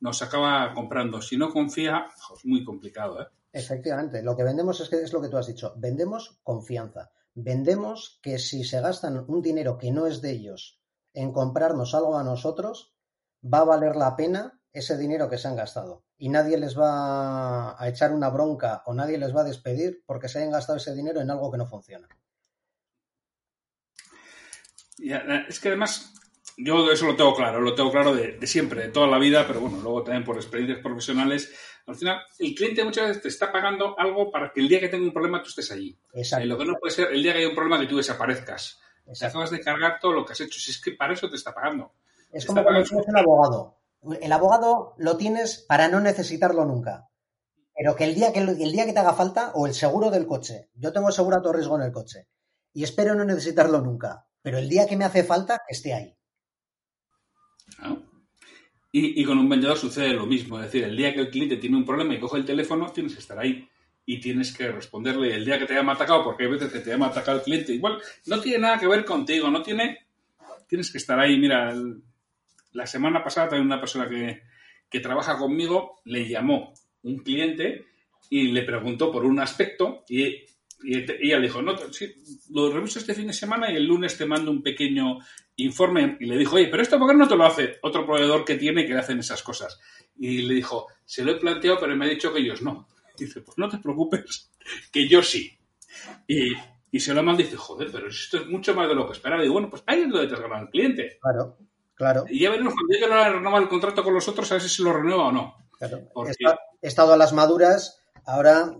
[0.00, 1.22] nos acaba comprando.
[1.22, 3.26] Si no confía, es muy complicado, ¿eh?
[3.52, 7.12] Efectivamente, lo que vendemos es que es lo que tú has dicho, vendemos confianza.
[7.34, 10.80] Vendemos que si se gastan un dinero que no es de ellos
[11.12, 12.91] en comprarnos algo a nosotros,
[13.42, 16.04] va a valer la pena ese dinero que se han gastado.
[16.18, 20.28] Y nadie les va a echar una bronca o nadie les va a despedir porque
[20.28, 22.08] se hayan gastado ese dinero en algo que no funciona.
[25.02, 26.12] Eh, es que además
[26.56, 29.60] yo eso lo tengo claro, lo tengo claro de, siempre, de toda la vida, pero
[29.60, 31.52] bueno, luego también por experiencias profesionales.
[31.86, 34.88] Al final, el cliente muchas veces te está pagando algo para que el día que
[34.88, 35.98] tenga un problema tú estés allí.
[36.14, 36.44] Exacto.
[36.44, 38.80] Eh, lo que no puede ser el día que hay un problema que tú desaparezcas.
[39.18, 40.60] Te acabas de cargar todo lo que has hecho.
[40.60, 41.92] Si es que para eso te está pagando.
[42.32, 43.78] Es como cuando tienes un abogado.
[44.20, 47.08] El abogado lo tienes para no necesitarlo nunca.
[47.74, 50.26] Pero que el día que, el día que te haga falta, o el seguro del
[50.26, 50.70] coche.
[50.74, 52.26] Yo tengo seguro a todo riesgo en el coche.
[52.74, 54.26] Y espero no necesitarlo nunca.
[54.42, 56.16] Pero el día que me hace falta, que esté ahí.
[58.94, 60.58] Y, con un vendedor sucede lo mismo.
[60.58, 63.14] Es decir, el día que el cliente tiene un problema y coge el teléfono, tienes
[63.14, 63.66] que estar ahí
[64.04, 66.92] y tienes que responderle el día que te haya atacado, porque hay veces que te
[66.92, 67.72] haya atacado el cliente.
[67.72, 70.06] Igual no tiene nada que ver contigo, no tiene.
[70.66, 71.38] Tienes que estar ahí.
[71.38, 71.72] Mira,
[72.72, 74.42] la semana pasada también una persona que,
[74.88, 77.86] que trabaja conmigo le llamó un cliente
[78.30, 80.44] y le preguntó por un aspecto y,
[80.84, 82.12] ella le dijo, no, sí,
[82.50, 85.18] lo reviso este fin de semana y el lunes te mando un pequeño
[85.54, 88.44] informe y le dijo, oye, pero esto por qué no te lo hace otro proveedor
[88.44, 89.78] que tiene que le hacen esas cosas.
[90.16, 92.88] Y le dijo, se lo he planteado, pero me ha dicho que ellos no.
[93.16, 94.50] dice, pues no te preocupes,
[94.90, 95.56] que yo sí.
[96.26, 96.52] Y,
[96.90, 99.12] y se lo manda y dice, joder, pero esto es mucho más de lo que
[99.12, 99.44] esperaba.
[99.44, 101.18] Y bueno, pues ahí es has ganado al cliente.
[101.20, 101.58] Claro,
[102.02, 102.24] claro.
[102.28, 104.68] Y ya veremos cuando llegue a renovar el contrato con los otros, a ver si
[104.68, 105.56] se lo renueva o no.
[105.78, 106.08] Claro.
[106.80, 108.74] He estado a las maduras, ahora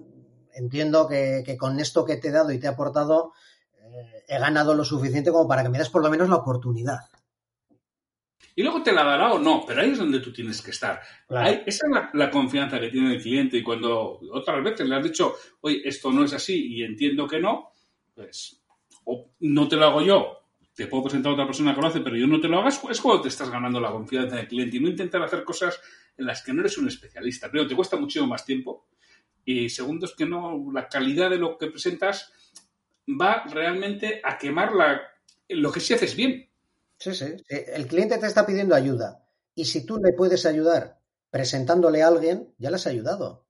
[0.55, 3.33] entiendo que, con esto que te he dado y te he aportado,
[3.79, 6.99] eh, he ganado lo suficiente como para que me des por lo menos la oportunidad.
[8.57, 11.01] Y luego te la dará o no, pero ahí es donde tú tienes que estar.
[11.31, 11.81] esa es
[12.13, 16.11] la, confianza que tiene el cliente y cuando otras veces le has dicho, oye, esto
[16.11, 17.71] no es así y entiendo que no,
[18.15, 18.63] pues
[19.05, 20.42] o no te lo hago yo,
[20.75, 22.81] te puedo presentar a otra persona que lo hace, pero yo no te lo hagas,
[22.91, 25.79] es cuando te estás ganando la confianza del cliente y no intentar hacer cosas
[26.17, 27.51] en las que no eres un especialista.
[27.51, 28.87] Primero, te cuesta muchísimo más tiempo
[29.45, 32.33] y segundo, es que no, la calidad de lo que presentas
[33.09, 35.01] va realmente a quemar la,
[35.49, 36.49] lo que sí haces bien.
[36.97, 41.01] Sí, sí, El cliente te está pidiendo ayuda y si tú le puedes ayudar
[41.31, 43.47] presentándole a alguien, ya le has ayudado.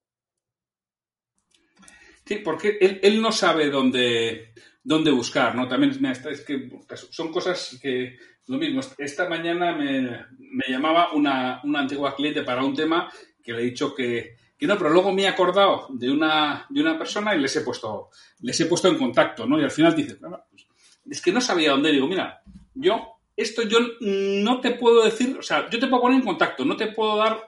[2.25, 5.67] Sí, porque él, no sabe dónde, dónde buscar, ¿no?
[5.67, 6.71] También es que
[7.11, 8.17] son cosas que,
[8.47, 10.27] lo mismo, esta mañana me,
[10.69, 13.11] llamaba una, antigua cliente para un tema
[13.43, 16.97] que le he dicho que, no, pero luego me he acordado de una, de una
[16.97, 18.11] persona y les he puesto,
[18.41, 19.61] les he puesto en contacto, ¿no?
[19.61, 20.67] Y al final dice, pues,
[21.11, 21.91] es que no sabía dónde.
[21.91, 22.43] Digo, mira,
[22.75, 26.65] yo, esto yo no te puedo decir, o sea, yo te puedo poner en contacto,
[26.65, 27.45] no te puedo dar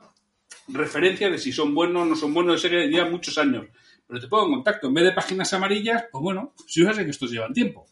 [0.68, 3.66] referencia de si son buenos o no son buenos, sé que ya muchos años
[4.14, 4.86] pero te pongo en contacto.
[4.86, 7.84] En vez de páginas amarillas, pues bueno, si sé que estos llevan tiempo.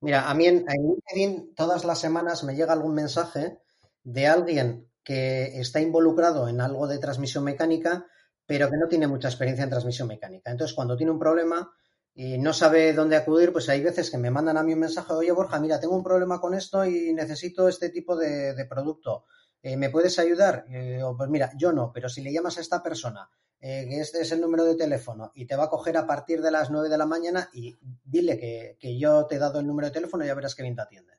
[0.00, 3.58] Mira, a mí en, LinkedIn todas las semanas me llega algún mensaje
[4.04, 8.06] de alguien que está involucrado en algo de transmisión mecánica,
[8.44, 10.50] pero que no tiene mucha experiencia en transmisión mecánica.
[10.50, 11.72] Entonces, cuando tiene un problema
[12.14, 15.14] y no sabe dónde acudir, pues hay veces que me mandan a mí un mensaje,
[15.14, 19.24] oye Borja, mira, tengo un problema con esto y necesito este tipo de, producto.
[19.62, 20.66] Eh, ¿Me puedes ayudar?
[20.68, 23.30] Eh, pues mira, yo no, pero si le llamas a esta persona
[23.60, 26.40] eh, que este es el número de teléfono y te va a coger a partir
[26.42, 29.88] de las 9 de la mañana y dile que, yo te he dado el número
[29.88, 31.14] de teléfono y ya verás que bien te atiende.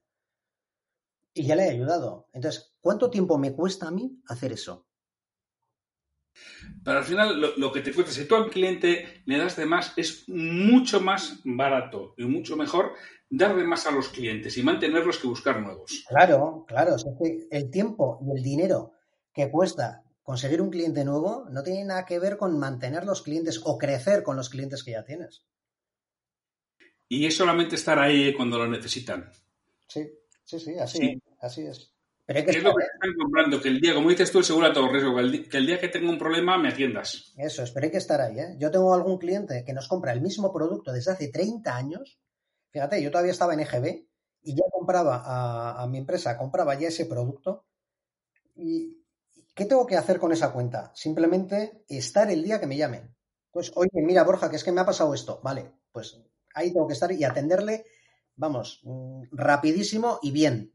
[1.34, 2.28] Y ya le he ayudado.
[2.32, 4.86] Entonces, ¿cuánto tiempo me cuesta a mí hacer eso?
[6.84, 9.92] Pero al final lo, que te cuesta, si tú al cliente le das de más,
[9.98, 12.94] es mucho más barato y mucho mejor
[13.30, 16.06] dar de más a los clientes y mantenerlos que buscar nuevos.
[16.08, 16.96] Claro, claro.
[17.52, 18.94] el tiempo y el dinero
[19.34, 23.62] que cuesta conseguir un cliente nuevo no tiene nada que ver con mantener los clientes
[23.64, 25.44] o crecer con los clientes que ya tienes.
[27.08, 29.32] Y es solamente estar ahí cuando lo necesitan.
[29.88, 30.08] Sí,
[30.44, 31.96] sí, sí, así, así es.
[32.28, 33.60] Pero que es lo que están comprando?
[33.60, 35.88] Que el día, como dices tú, el seguro a todo riesgo, que el, día que
[35.88, 37.34] tenga un problema me atiendas.
[37.36, 38.38] Eso, pero hay que estar ahí.
[38.38, 38.56] ¿eh?
[38.60, 42.20] Yo tengo algún cliente que nos compra el mismo producto desde hace 30 años.
[42.70, 44.06] Fíjate, yo todavía estaba en EGB
[44.44, 47.66] y ya compraba a, a mi empresa, compraba ya ese producto
[48.56, 48.99] y,
[49.60, 50.90] ¿Qué tengo que hacer con esa cuenta?
[50.96, 53.14] Simplemente estar el día que me llamen.
[53.52, 55.42] Pues, oye, mira, Borja, que es que me ha pasado esto.
[55.44, 56.18] Vale, pues
[56.54, 57.84] ahí tengo que estar y atenderle,
[58.38, 60.72] vamos, mm, rapidísimo y bien.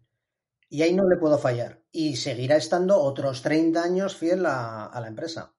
[0.69, 1.83] Y ahí no le puedo fallar.
[1.93, 5.55] Y seguirá estando otros 30 años fiel a, la empresa.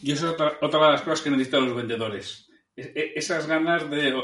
[0.00, 2.48] Y eso es otra, de las cosas que necesitan los vendedores.
[2.76, 4.14] E, e, esas ganas de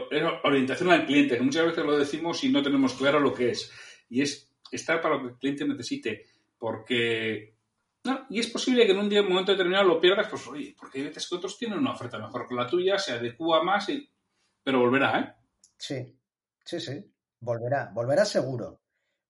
[0.45, 3.73] orientación al cliente, que muchas veces lo decimos y no tenemos claro lo que es.
[4.09, 7.57] Y es estar para lo que el cliente necesite porque.
[8.05, 10.75] No, y es posible que en un día, un momento determinado lo pierdas, pues oye,
[10.79, 13.89] porque hay veces que otros tienen una oferta mejor que la tuya, se adecua más,
[13.89, 14.09] y...
[14.63, 15.35] pero volverá, ¿eh?
[15.77, 16.19] Sí,
[16.65, 17.05] sí, sí,
[17.41, 18.81] volverá, volverá seguro.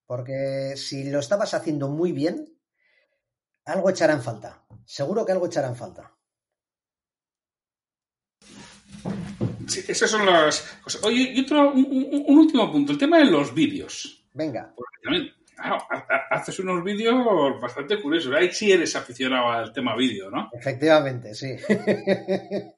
[0.05, 2.57] Porque si lo estabas haciendo muy bien,
[3.65, 4.65] algo echará en falta.
[4.85, 6.15] Seguro que algo echará en falta.
[9.67, 11.03] Sí, esas son las cosas.
[11.03, 14.25] Oye, y otro, un, último punto, el tema de los vídeos.
[14.33, 14.73] Venga.
[14.75, 15.33] Porque también
[16.29, 18.33] haces unos vídeos bastante curiosos.
[18.35, 20.49] Ahí sí eres aficionado al tema vídeo, ¿no?
[20.53, 21.57] Efectivamente, sí.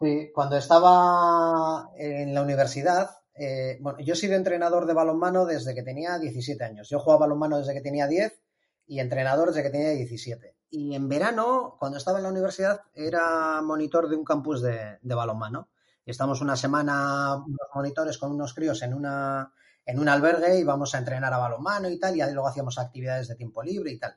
[0.00, 0.30] sí.
[0.34, 5.82] Cuando estaba en la universidad, eh, bueno, yo he sido entrenador de balonmano desde que
[5.82, 6.88] tenía 17 años.
[6.88, 8.40] Yo jugaba balonmano desde que tenía 10
[8.86, 10.56] y entrenador desde que tenía 17.
[10.70, 15.14] Y en verano, cuando estaba en la universidad, era monitor de un campus de, de
[15.14, 15.70] balonmano.
[16.04, 19.52] Y estamos una semana, unos monitores con unos críos en una
[19.86, 23.36] en un albergue íbamos a entrenar a balonmano y tal, y luego hacíamos actividades de
[23.36, 24.16] tiempo libre y tal.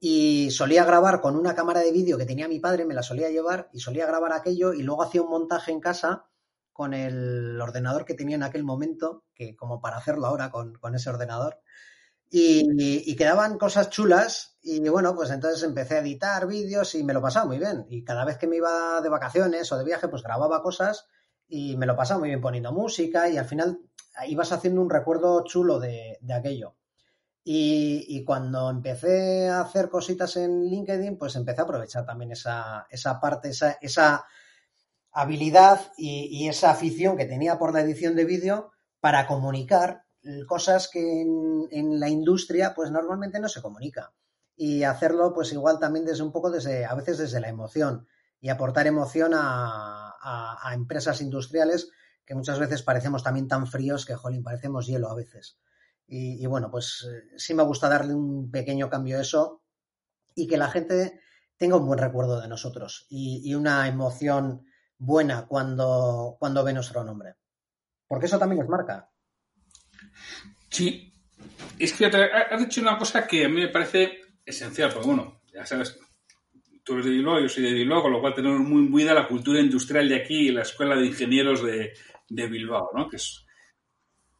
[0.00, 3.30] Y solía grabar con una cámara de vídeo que tenía mi padre, me la solía
[3.30, 6.26] llevar y solía grabar aquello y luego hacía un montaje en casa
[6.72, 11.10] con el ordenador que tenía en aquel momento, que como para hacerlo ahora con, ese
[11.10, 11.60] ordenador.
[12.30, 17.20] y, quedaban cosas chulas y bueno, pues entonces empecé a editar vídeos y me lo
[17.20, 17.84] pasaba muy bien.
[17.90, 21.06] Y cada vez que me iba de vacaciones o de viaje, pues grababa cosas
[21.46, 23.78] y me lo pasaba muy bien poniendo música y al final
[24.26, 26.76] ibas haciendo un recuerdo chulo de, aquello.
[27.42, 33.20] Y, cuando empecé a hacer cositas en LinkedIn, pues empecé a aprovechar también esa, esa
[33.20, 34.24] parte, esa, esa
[35.14, 40.04] habilidad y, esa afición que tenía por la edición de vídeo para comunicar
[40.46, 44.12] cosas que en, la industria pues normalmente no se comunica.
[44.56, 48.06] Y hacerlo pues igual también desde un poco desde, a veces desde la emoción
[48.40, 50.10] y aportar emoción a,
[50.72, 51.90] empresas industriales
[52.24, 55.58] que muchas veces parecemos también tan fríos que, jolín, parecemos hielo a veces.
[56.06, 59.62] Y, bueno, pues eh, sí me gusta darle un pequeño cambio a eso
[60.34, 61.20] y que la gente
[61.56, 64.66] tenga un buen recuerdo de nosotros y una emoción
[64.98, 67.34] buena cuando, cuando ve nuestro nombre.
[68.06, 69.10] Porque eso también es marca.
[70.70, 71.12] Sí.
[71.78, 75.64] Es que has dicho una cosa que a mí me parece esencial, porque bueno, ya
[75.66, 75.98] sabes,
[76.82, 79.28] tú eres de Bilbao, yo soy de Bilbao, con lo cual tenemos muy buena la
[79.28, 81.92] cultura industrial de aquí y la Escuela de Ingenieros de,
[82.28, 83.08] Bilbao, ¿no?
[83.08, 83.44] Que es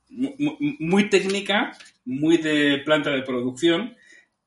[0.09, 3.97] muy, técnica, muy de planta de producción,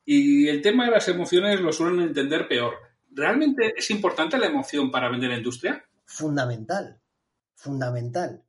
[0.05, 2.75] y el tema de las emociones lo suelen entender peor.
[3.11, 5.83] ¿Realmente es importante la emoción para vender la industria?
[6.07, 6.99] fundamental,
[7.53, 8.41] fundamental.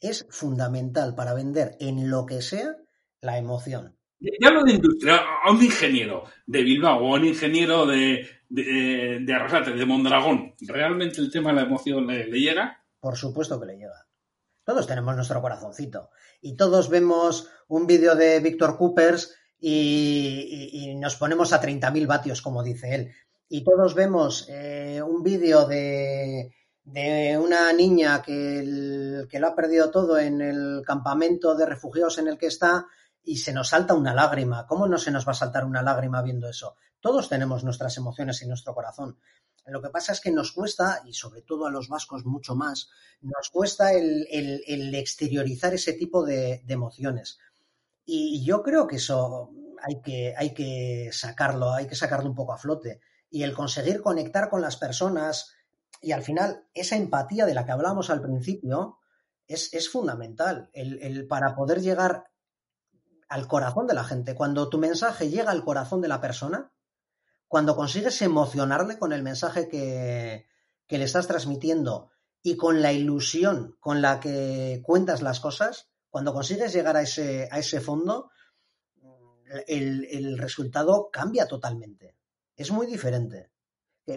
[0.00, 2.76] Es fundamental para vender en lo que sea
[3.20, 3.96] la emoción.
[4.20, 9.34] Ya hablo de industria, a un ingeniero de Bilbao o a un ingeniero de, de,
[9.34, 12.82] Arrasate, de Mondragón, ¿realmente el tema de la emoción le, llega?
[13.00, 14.06] Por supuesto que le llega.
[14.64, 16.10] Todos tenemos nuestro corazoncito.
[16.40, 22.42] Y todos vemos un vídeo de Víctor Coopers y, y, nos ponemos a 30.000 vatios,
[22.42, 23.12] como dice él.
[23.48, 26.52] Y todos vemos eh, un vídeo de,
[26.84, 32.28] de una niña que, que, lo ha perdido todo en el campamento de refugiados en
[32.28, 32.86] el que está
[33.22, 34.66] y se nos salta una lágrima.
[34.66, 36.76] ¿Cómo no se nos va a saltar una lágrima viendo eso?
[37.00, 39.18] Todos tenemos nuestras emociones en nuestro corazón.
[39.66, 42.88] Lo que pasa es que nos cuesta, y sobre todo a los vascos mucho más,
[43.20, 44.26] nos cuesta el,
[44.94, 47.38] exteriorizar ese tipo de, emociones.
[48.04, 49.50] Y yo creo que eso
[49.82, 53.00] hay que, hay que sacarlo, hay que sacarlo un poco a flote.
[53.30, 55.52] Y el conseguir conectar con las personas,
[56.00, 58.98] y al final, esa empatía de la que hablábamos al principio
[59.48, 62.30] es, fundamental el, para poder llegar
[63.28, 64.34] al corazón de la gente.
[64.34, 66.72] Cuando tu mensaje llega al corazón de la persona,
[67.48, 70.46] cuando consigues emocionarle con el mensaje que,
[70.86, 72.10] que le estás transmitiendo
[72.42, 77.48] y con la ilusión con la que cuentas las cosas, cuando consigues llegar a ese,
[77.50, 78.30] a ese fondo,
[79.66, 82.16] el, el resultado cambia totalmente.
[82.54, 83.50] Es muy diferente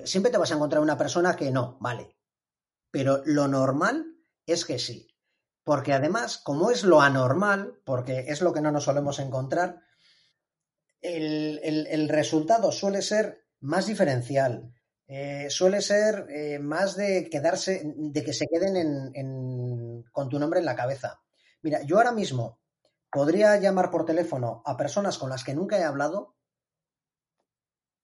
[0.05, 2.15] siempre te vas a encontrar una persona que no, vale.
[2.91, 4.15] Pero lo normal
[4.45, 5.07] es que sí.
[5.63, 9.81] Porque además, como es lo anormal, porque es lo que no nos solemos encontrar,
[11.01, 14.73] el, resultado suele ser más diferencial,
[15.07, 20.65] eh, suele ser eh, más de quedarse, de que se queden con tu nombre en
[20.65, 21.21] la cabeza.
[21.61, 22.59] Mira, yo ahora mismo
[23.11, 26.35] podría llamar por teléfono a personas con las que nunca he hablado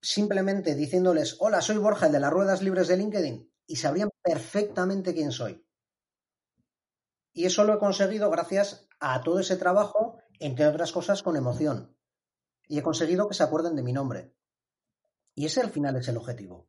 [0.02, 5.14] simplemente diciéndoles, hola, soy Borja, el de las ruedas libres de LinkedIn, y sabrían perfectamente
[5.14, 5.66] quién soy.
[7.34, 11.97] Y eso lo he conseguido gracias a todo ese trabajo, entre otras cosas, con emoción.
[12.68, 14.34] Y he conseguido que se acuerden de mi nombre.
[15.36, 16.68] Y ese al final es el objetivo.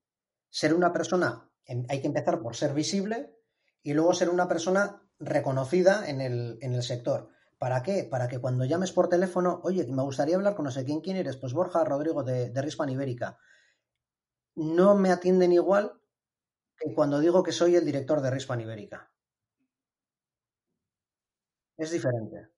[0.51, 3.35] Ser una persona, hay que empezar por ser visible
[3.83, 7.31] y luego ser una persona reconocida en el, en el sector.
[7.59, 8.05] ¿Para qué?
[8.05, 11.17] Para que cuando llames por teléfono, oye, me gustaría hablar con no sé quién, quién
[11.17, 13.39] eres, pues Borja Rodrigo de, de Rispan Ibérica.
[14.55, 16.01] No me atienden igual
[16.77, 19.11] que cuando digo que soy el director de Rispan Ibérica.
[21.77, 22.51] Es diferente.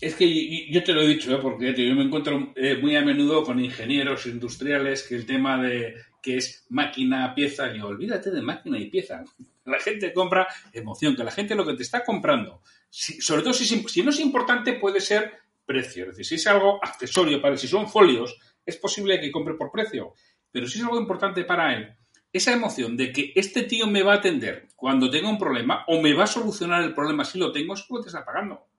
[0.00, 1.38] Es que yo te lo he dicho, ¿eh?
[1.42, 5.94] porque yo me encuentro eh, muy a menudo con ingenieros industriales que el tema de
[6.22, 9.24] que es máquina, pieza, y olvídate de máquina y pieza.
[9.64, 13.66] La gente compra emoción, que la gente lo que te está comprando, sobre todo si,
[13.66, 15.32] si, no es importante, puede ser
[15.64, 16.04] precio.
[16.04, 18.36] Es decir, si es algo accesorio para él, si son folios,
[18.66, 20.14] es posible que compre por precio.
[20.50, 21.94] Pero si es algo importante para él,
[22.32, 26.00] esa emoción de que este tío me va a atender cuando tenga un problema o
[26.00, 28.69] me va a solucionar el problema si lo tengo, eso lo que te está pagando.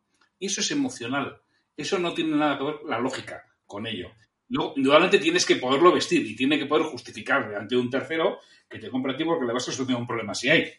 [0.42, 1.42] Eso es emocional.
[1.78, 4.10] Eso no tiene nada que ver la lógica con ello.
[4.50, 8.40] Luego, indudablemente tienes que poderlo vestir y tiene que poder justificar ante un tercero
[8.70, 10.70] que te compra a ti porque le vas a solucionar un problema si hay.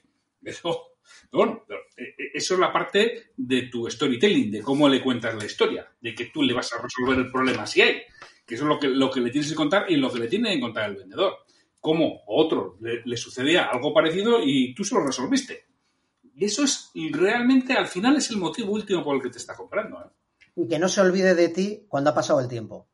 [0.43, 0.97] Eso,
[1.31, 1.65] bueno,
[1.97, 5.89] eh, eh, eso es la parte de tu storytelling, de cómo le cuentas la historia,
[6.01, 8.03] de que tú le vas a resolver el problema si hay.
[8.45, 10.29] Que eso es lo que, lo que le tienes que contar y lo que le
[10.29, 11.39] tiene que contar el vendedor.
[11.81, 15.67] Cómo otro le, sucedía algo parecido y tú se lo resolviste.
[16.35, 19.55] Y eso es realmente, al final, es el motivo último por el que te está
[19.55, 20.01] comprando.
[20.01, 20.11] ¿eh?
[20.55, 22.89] y que no se olvide de ti cuando ha pasado el tiempo.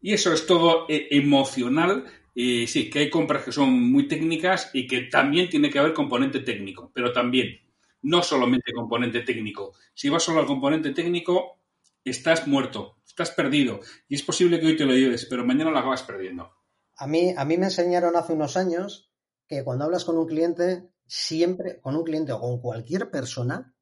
[0.00, 2.04] Y eso es todo eh, emocional.
[2.34, 5.92] Y sí, que hay compras que son muy técnicas y que también tiene que haber
[5.92, 7.60] componente técnico, pero también,
[8.02, 9.74] no solamente componente técnico.
[9.94, 11.60] Si vas solo al componente técnico,
[12.02, 13.80] estás muerto, estás perdido.
[14.08, 16.50] Y es posible que hoy te lo lleves, pero mañana lo acabas perdiendo.
[16.96, 19.11] A mí, a mí me enseñaron hace unos años
[19.56, 23.74] que cuando hablas con un cliente, siempre, con un cliente o con cualquier persona,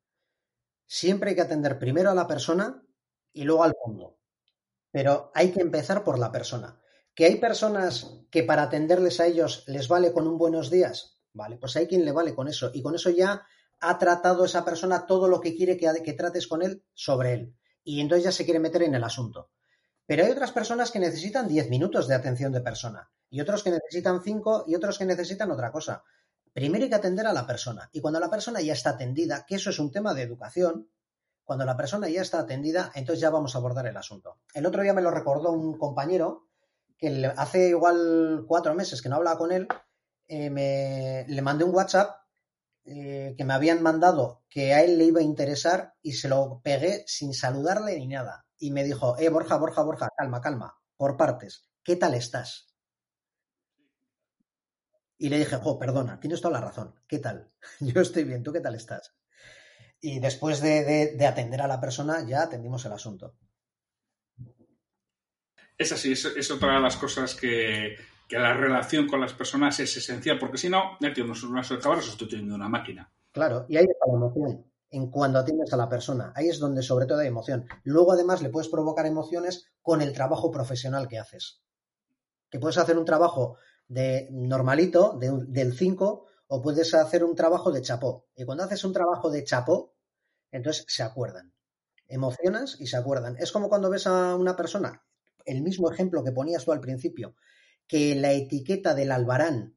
[0.87, 2.85] siempre hay que atender primero a la persona
[3.33, 4.19] y luego al fondo.
[4.91, 6.81] Pero hay que empezar por la persona.
[7.15, 11.57] Que hay personas que para atenderles a ellos les vale con un buenos días, vale,
[11.57, 12.71] pues hay quien le vale con eso.
[12.75, 13.47] Y con eso ya
[13.81, 17.57] ha tratado esa persona todo lo que quiere que, que trates con él sobre él.
[17.85, 19.51] Y entonces ya se quiere meter en el asunto.
[20.05, 23.71] Pero hay otras personas que necesitan 10 minutos de atención de persona, y otros que
[23.71, 26.03] necesitan 5 y otros que necesitan otra cosa.
[26.53, 29.55] Primero hay que atender a la persona, y cuando la persona ya está atendida, que
[29.55, 30.91] eso es un tema de educación,
[31.45, 34.39] cuando la persona ya está atendida, entonces ya vamos a abordar el asunto.
[34.55, 36.49] El otro día me lo recordó un compañero
[36.99, 39.67] que hace igual cuatro meses que no hablaba con él,
[40.29, 42.21] eh, me, le mandé un WhatsApp
[42.85, 46.61] eh, que me habían mandado que a él le iba a interesar y se lo
[46.63, 51.17] pegué sin saludarle ni nada y me dijo, eh, Borja, Borja, Borja, calma, calma, por
[51.17, 52.70] partes, ¿qué tal estás?
[55.23, 57.51] Y le dije, oh, perdona, tienes toda la razón, ¿qué tal?
[57.81, 59.15] Yo estoy bien, ¿tú qué tal estás?
[60.01, 63.37] Y después de, atender a la persona, ya atendimos el asunto.
[65.77, 67.97] Es así, es, otra de las cosas que,
[68.31, 71.63] la relación con las personas es esencial, porque si no, ya tío, no es una
[71.63, 73.13] sola estoy teniendo una máquina.
[73.31, 76.33] Claro, y ahí está la emoción en cuando atiendes a la persona.
[76.35, 77.67] Ahí es donde sobre todo hay emoción.
[77.85, 81.63] Luego además le puedes provocar emociones con el trabajo profesional que haces.
[82.49, 83.59] Que puedes hacer un trabajo
[83.91, 88.29] de normalito, del 5, o puedes hacer un trabajo de chapó.
[88.37, 89.97] Y cuando haces un trabajo de chapó,
[90.53, 91.53] entonces se acuerdan.
[92.07, 93.37] Emocionas y se acuerdan.
[93.39, 95.03] Es como cuando ves a una persona,
[95.45, 97.35] el mismo ejemplo que ponías tú al principio,
[97.89, 99.77] que la etiqueta del albarán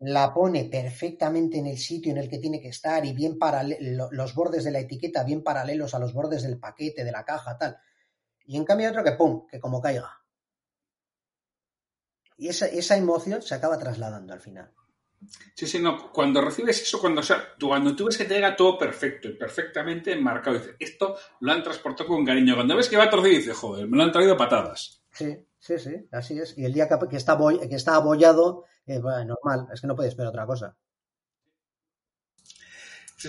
[0.00, 4.08] la pone perfectamente en el sitio en el que tiene que estar y bien paralelo,
[4.10, 7.56] los bordes de la etiqueta bien paralelos a los bordes del paquete, de la caja,
[7.56, 7.76] tal.
[8.46, 10.10] Y en cambio hay otro que pum, que como caiga.
[12.38, 14.70] Y esa, esa emoción se acaba trasladando al final.
[15.54, 16.12] Sí, sí, no.
[16.12, 19.32] Cuando recibes eso, cuando, o sea, cuando tú ves que te llega todo perfecto y
[19.32, 22.54] perfectamente marcado, dices, esto lo han transportado con cariño.
[22.54, 25.02] Cuando ves que va a torcido, dices, joder, me lo han traído patadas.
[25.10, 26.56] Sí, sí, sí, así es.
[26.56, 27.36] Y el día que, está,
[27.68, 30.76] que está abollado, eh, normal, es que no puedes esperar otra cosa.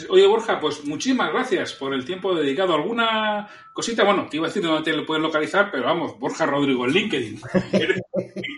[0.09, 2.75] Oye, Borja, pues muchísimas gracias por el tiempo dedicado.
[2.75, 4.03] ¿Alguna cosita?
[4.03, 6.91] Bueno, te iba a decir dónde te lo puedes localizar, pero vamos, Borja Rodrigo en
[6.91, 7.41] LinkedIn.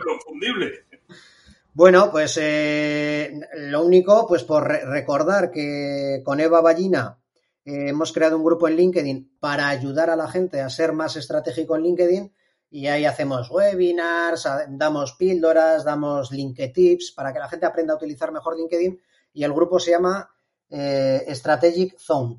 [1.73, 7.17] Bueno, pues eh, lo único, pues por recordar que con Eva Ballina
[7.63, 11.15] eh, hemos creado un grupo en LinkedIn para ayudar a la gente a ser más
[11.15, 12.33] estratégico en LinkedIn
[12.71, 18.31] y ahí hacemos webinars, damos píldoras, damos LinkedIn para que la gente aprenda a utilizar
[18.31, 18.99] mejor LinkedIn
[19.33, 20.29] y el grupo se llama
[20.69, 22.37] eh, Strategic Zone.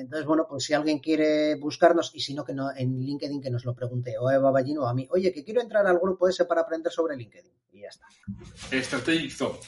[0.00, 3.50] Entonces, bueno, pues si alguien quiere buscarnos y si no, que no en LinkedIn que
[3.50, 5.98] nos lo pregunte o a Eva Ballino o a mí, oye, que quiero entrar al
[5.98, 8.06] grupo ese para aprender sobre LinkedIn y ya está.
[8.72, 9.58] Strategic Zone.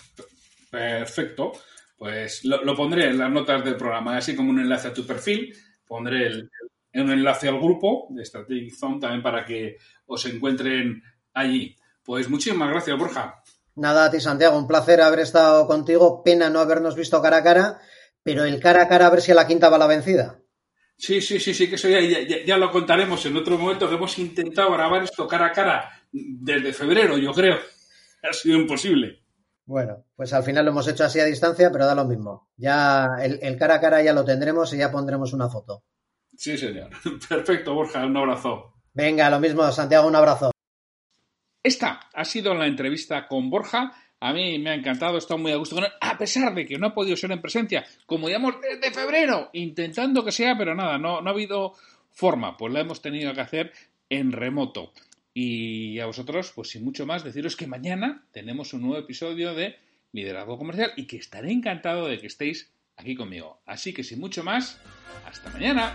[0.71, 1.53] Perfecto.
[1.97, 5.07] Pues lo, lo pondré en las notas del programa, así como un enlace a tu
[5.07, 5.55] perfil,
[5.87, 6.51] pondré el,
[6.95, 9.77] un enlace al grupo de Strategic Zone también para que
[10.07, 11.03] os encuentren
[11.35, 11.77] allí.
[12.03, 13.43] Pues muchísimas gracias, Borja.
[13.77, 16.23] Nada, a ti, Santiago, un placer haber estado contigo.
[16.23, 17.81] Pena no habernos visto cara a cara,
[18.23, 20.41] pero el cara a cara a ver si a la quinta va la vencida.
[20.97, 24.19] Sí, sí, sí, sí, que eso ya, ya, lo contaremos en otro momento que hemos
[24.19, 27.57] intentado grabar esto cara a cara desde febrero, yo creo.
[28.23, 29.23] Ha sido imposible.
[29.65, 32.51] Bueno, pues al final lo hemos hecho así a distancia, pero da lo mismo.
[32.57, 35.85] Ya el cara a cara ya lo tendremos y ya pondremos una foto.
[36.41, 36.89] Sí, señor.
[37.29, 38.73] Perfecto, Borja, un abrazo.
[38.95, 40.51] Venga, lo mismo, Santiago, un abrazo.
[41.63, 43.93] Esta ha sido la entrevista con Borja.
[44.21, 46.67] A mí me ha encantado, he estado muy a gusto con él, a pesar de
[46.67, 50.75] que no ha podido ser en presencia, como digamos desde febrero, intentando que sea, pero
[50.75, 51.75] nada, no, no ha habido
[52.13, 53.73] forma, pues la hemos tenido que hacer
[54.11, 54.93] en remoto.
[55.33, 59.77] Y a vosotros, pues sin mucho más, deciros que mañana tenemos un nuevo episodio de
[60.13, 63.61] Liderazgo Comercial y que estaré encantado de que estéis aquí conmigo.
[63.65, 64.79] Así que sin mucho más,
[65.25, 65.95] hasta mañana.